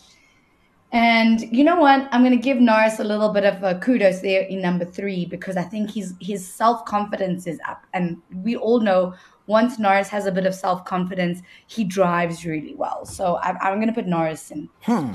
And 0.91 1.41
you 1.55 1.63
know 1.63 1.75
what? 1.75 2.09
I'm 2.11 2.21
going 2.23 2.35
to 2.35 2.43
give 2.43 2.57
Norris 2.59 2.99
a 2.99 3.03
little 3.03 3.29
bit 3.29 3.45
of 3.45 3.61
a 3.61 3.79
kudos 3.79 4.21
there 4.21 4.41
in 4.41 4.61
number 4.61 4.85
three 4.85 5.25
because 5.25 5.55
I 5.55 5.61
think 5.61 5.91
his 5.91 6.15
his 6.19 6.47
self 6.47 6.83
confidence 6.85 7.45
is 7.45 7.59
up, 7.67 7.85
and 7.93 8.17
we 8.43 8.55
all 8.55 8.79
know 8.79 9.13
once 9.45 9.79
Norris 9.79 10.07
has 10.09 10.25
a 10.25 10.31
bit 10.31 10.45
of 10.45 10.55
self 10.55 10.85
confidence, 10.85 11.41
he 11.67 11.83
drives 11.83 12.45
really 12.45 12.75
well. 12.75 13.05
So 13.05 13.37
I'm, 13.43 13.57
I'm 13.61 13.75
going 13.75 13.87
to 13.87 13.93
put 13.93 14.07
Norris 14.07 14.51
in. 14.51 14.69
Hmm. 14.81 15.11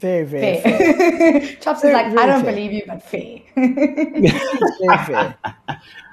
Very, 0.00 0.24
very 0.24 0.24
fair. 0.26 0.60
fair. 0.60 1.56
Chops 1.60 1.82
is 1.82 1.92
like, 1.92 2.06
I 2.06 2.26
don't 2.26 2.42
fair. 2.42 2.52
believe 2.52 2.72
you, 2.72 2.82
but 2.86 3.02
fair. 3.02 3.40
very 3.56 4.98
fair. 5.06 5.34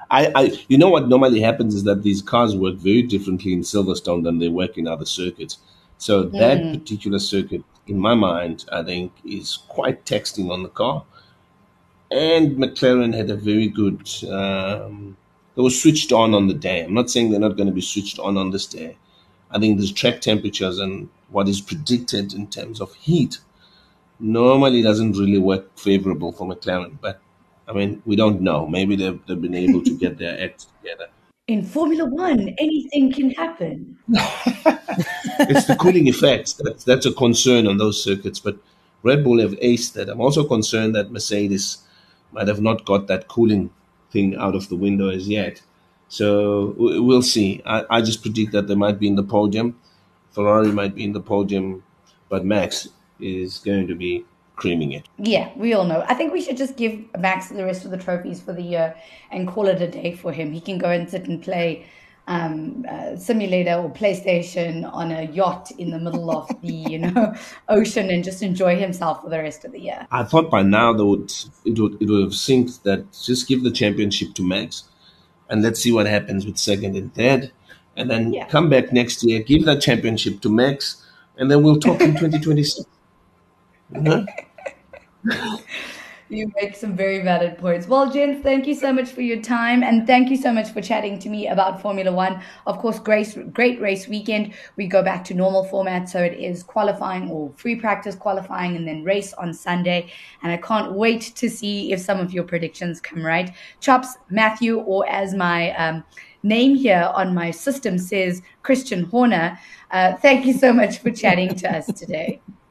I, 0.10 0.32
I, 0.36 0.58
you 0.70 0.78
know 0.78 0.90
what 0.90 1.10
normally 1.10 1.42
happens 1.42 1.76
is 1.76 1.84
that 1.84 2.04
these 2.04 2.22
cars 2.22 2.56
work 2.56 2.76
very 2.76 3.02
differently 3.02 3.52
in 3.52 3.62
Silverstone 3.62 4.24
than 4.24 4.40
they 4.40 4.48
work 4.48 4.78
in 4.78 4.88
other 4.88 5.06
circuits. 5.06 5.58
So 6.04 6.24
that 6.24 6.58
mm. 6.58 6.74
particular 6.74 7.18
circuit, 7.18 7.64
in 7.88 7.98
my 7.98 8.14
mind, 8.14 8.66
I 8.70 8.84
think 8.84 9.14
is 9.24 9.60
quite 9.70 10.06
taxing 10.06 10.52
on 10.52 10.62
the 10.62 10.68
car. 10.68 11.06
And 12.12 12.58
McLaren 12.58 13.16
had 13.16 13.30
a 13.30 13.38
very 13.38 13.70
good. 13.70 14.02
Um, 14.30 15.16
they 15.56 15.62
were 15.62 15.70
switched 15.70 16.12
on 16.12 16.34
on 16.34 16.48
the 16.50 16.54
day. 16.54 16.84
I'm 16.84 16.94
not 16.94 17.10
saying 17.10 17.32
they're 17.32 17.40
not 17.40 17.56
going 17.56 17.70
to 17.70 17.80
be 17.82 17.90
switched 17.94 18.20
on 18.20 18.36
on 18.36 18.52
this 18.52 18.68
day. 18.68 18.98
I 19.50 19.60
think 19.60 19.80
the 19.80 19.88
track 19.88 20.20
temperatures 20.20 20.78
and 20.78 21.08
what 21.30 21.48
is 21.48 21.62
predicted 21.62 22.34
in 22.34 22.48
terms 22.48 22.82
of 22.82 22.94
heat 22.96 23.40
normally 24.20 24.82
doesn't 24.82 25.14
really 25.14 25.40
work 25.40 25.78
favorable 25.78 26.34
for 26.34 26.46
McLaren. 26.46 26.98
But 27.00 27.22
I 27.66 27.72
mean, 27.72 28.04
we 28.06 28.18
don't 28.18 28.42
know. 28.42 28.68
Maybe 28.68 28.98
they've, 28.98 29.26
they've 29.26 29.42
been 29.42 29.56
able 29.56 29.82
to 29.86 29.98
get 29.98 30.18
their 30.18 30.38
act 30.44 30.66
together. 30.82 31.08
In 31.48 31.62
Formula 31.62 32.06
One, 32.06 32.56
anything 32.58 33.12
can 33.12 33.32
happen. 33.32 33.98
it's 34.08 35.66
the 35.66 35.76
cooling 35.78 36.08
effect. 36.08 36.56
That's, 36.60 36.86
that's 36.86 37.06
a 37.06 37.12
concern 37.12 37.68
on 37.68 37.78
those 37.78 38.02
circuits. 38.02 38.40
But 38.40 38.58
Red 39.04 39.26
Bull 39.26 39.42
have 39.42 39.52
aced 39.60 39.92
that. 39.94 40.08
I'm 40.08 40.22
also 40.22 40.46
concerned 40.46 40.96
that 40.96 41.12
Mercedes 41.12 41.80
might 42.32 42.48
have 42.48 42.62
not 42.62 42.86
got 42.86 43.08
that 43.08 43.28
cooling 43.28 43.72
thing 44.10 44.38
out 44.38 44.56
of 44.56 44.70
the 44.70 44.78
window 44.78 45.10
as 45.10 45.28
yet. 45.28 45.62
So 46.08 46.76
we'll 46.78 47.22
see. 47.22 47.62
I, 47.66 47.84
I 47.90 48.02
just 48.02 48.22
predict 48.22 48.54
that 48.54 48.70
they 48.70 48.76
might 48.76 48.98
be 48.98 49.10
in 49.10 49.16
the 49.16 49.24
podium. 49.24 49.78
Ferrari 50.32 50.72
might 50.72 50.96
be 50.96 51.04
in 51.04 51.12
the 51.12 51.20
podium, 51.20 51.84
but 52.30 52.46
Max 52.46 52.88
is 53.20 53.58
going 53.58 53.88
to 53.88 53.96
be 53.96 54.24
creaming 54.56 54.92
it. 54.92 55.08
Yeah, 55.18 55.52
we 55.56 55.74
all 55.74 55.86
know. 55.86 56.04
I 56.08 56.14
think 56.14 56.34
we 56.34 56.42
should 56.42 56.58
just 56.58 56.78
give 56.78 57.06
Max 57.18 57.50
the 57.50 57.66
rest 57.66 57.86
of 57.86 57.92
the 57.92 57.98
trophies 57.98 58.40
for 58.40 58.54
the 58.54 58.62
year 58.62 58.96
and 59.32 59.48
call 59.48 59.68
it 59.68 59.82
a 59.82 59.88
day 59.88 60.16
for 60.16 60.32
him. 60.32 60.52
He 60.52 60.62
can 60.62 60.78
go 60.78 60.90
and 60.90 61.10
sit 61.10 61.28
and 61.28 61.42
play 61.42 61.86
um, 62.28 62.86
uh, 62.90 63.18
simulator 63.18 63.74
or 63.74 63.90
PlayStation 63.92 64.90
on 64.94 65.12
a 65.12 65.24
yacht 65.24 65.72
in 65.78 65.92
the 65.92 66.00
middle 66.00 66.32
of 66.32 66.48
the 66.62 66.74
you 66.92 67.00
know 67.00 67.36
ocean 67.68 68.10
and 68.10 68.24
just 68.24 68.42
enjoy 68.42 68.78
himself 68.78 69.22
for 69.22 69.30
the 69.30 69.40
rest 69.40 69.66
of 69.66 69.72
the 69.72 69.80
year. 69.80 70.08
I 70.12 70.24
thought 70.24 70.50
by 70.50 70.64
now 70.64 70.94
they 70.94 71.04
would 71.04 71.34
it 71.66 71.78
would 71.80 72.02
it 72.02 72.08
would 72.08 72.22
have 72.22 72.32
synced 72.32 72.84
that 72.84 73.12
just 73.12 73.48
give 73.48 73.64
the 73.64 73.72
championship 73.72 74.34
to 74.36 74.44
Max 74.44 74.84
and 75.50 75.62
let's 75.62 75.82
see 75.82 75.92
what 75.92 76.08
happens 76.08 76.46
with 76.46 76.58
second 76.58 76.96
and 76.96 77.14
third. 77.14 77.52
And 77.96 78.10
then 78.10 78.34
yeah. 78.34 78.48
come 78.48 78.70
back 78.70 78.92
next 78.92 79.24
year, 79.24 79.44
give 79.44 79.66
that 79.66 79.82
championship 79.82 80.42
to 80.42 80.50
Max, 80.50 81.06
and 81.38 81.52
then 81.52 81.62
we'll 81.62 81.80
talk 81.80 82.02
in 82.02 82.16
2026. 83.94 84.50
you 86.30 86.52
make 86.60 86.76
some 86.76 86.96
very 86.96 87.22
valid 87.22 87.58
points. 87.58 87.88
Well, 87.88 88.12
gents, 88.12 88.42
thank 88.44 88.66
you 88.66 88.76
so 88.76 88.92
much 88.92 89.10
for 89.10 89.22
your 89.22 89.42
time 89.42 89.84
and 89.84 90.08
thank 90.08 90.30
you 90.30 90.38
so 90.38 90.52
much 90.52 90.72
for 90.72 90.82
chatting 90.82 91.20
to 91.20 91.30
me 91.30 91.48
about 91.48 91.82
Formula 91.82 92.12
One. 92.12 92.42
Of 92.66 92.80
course, 92.80 93.00
great, 93.00 93.54
great 93.54 93.80
race 93.80 94.08
weekend. 94.08 94.54
We 94.76 94.88
go 94.88 95.04
back 95.04 95.24
to 95.26 95.34
normal 95.34 95.66
format, 95.66 96.10
so 96.10 96.20
it 96.20 96.34
is 96.34 96.64
qualifying 96.64 97.30
or 97.30 97.52
free 97.56 97.76
practice 97.76 98.16
qualifying 98.16 98.76
and 98.76 98.88
then 98.88 99.04
race 99.04 99.34
on 99.34 99.54
Sunday. 99.54 100.12
And 100.42 100.52
I 100.52 100.58
can't 100.58 100.94
wait 100.94 101.22
to 101.36 101.50
see 101.50 101.92
if 101.92 102.00
some 102.00 102.20
of 102.20 102.34
your 102.34 102.44
predictions 102.44 103.00
come 103.00 103.24
right. 103.26 103.52
Chops, 103.80 104.18
Matthew, 104.30 104.80
or 104.80 105.08
as 105.08 105.34
my 105.34 105.72
um, 105.76 106.04
name 106.42 106.76
here 106.76 107.12
on 107.14 107.34
my 107.34 107.52
system 107.52 107.98
says, 107.98 108.42
Christian 108.64 109.04
Horner. 109.06 109.60
Uh, 109.92 110.16
thank 110.16 110.46
you 110.46 110.54
so 110.54 110.74
much 110.74 111.00
for 111.00 111.12
chatting 111.12 111.56
to 111.56 111.76
us 111.76 111.88
today. 111.88 112.42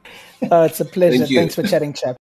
Oh, 0.51 0.65
it's 0.65 0.81
a 0.81 0.85
pleasure. 0.85 1.19
Thank 1.19 1.31
Thanks 1.31 1.55
for 1.55 1.63
chatting, 1.63 1.93
chap. 1.93 2.17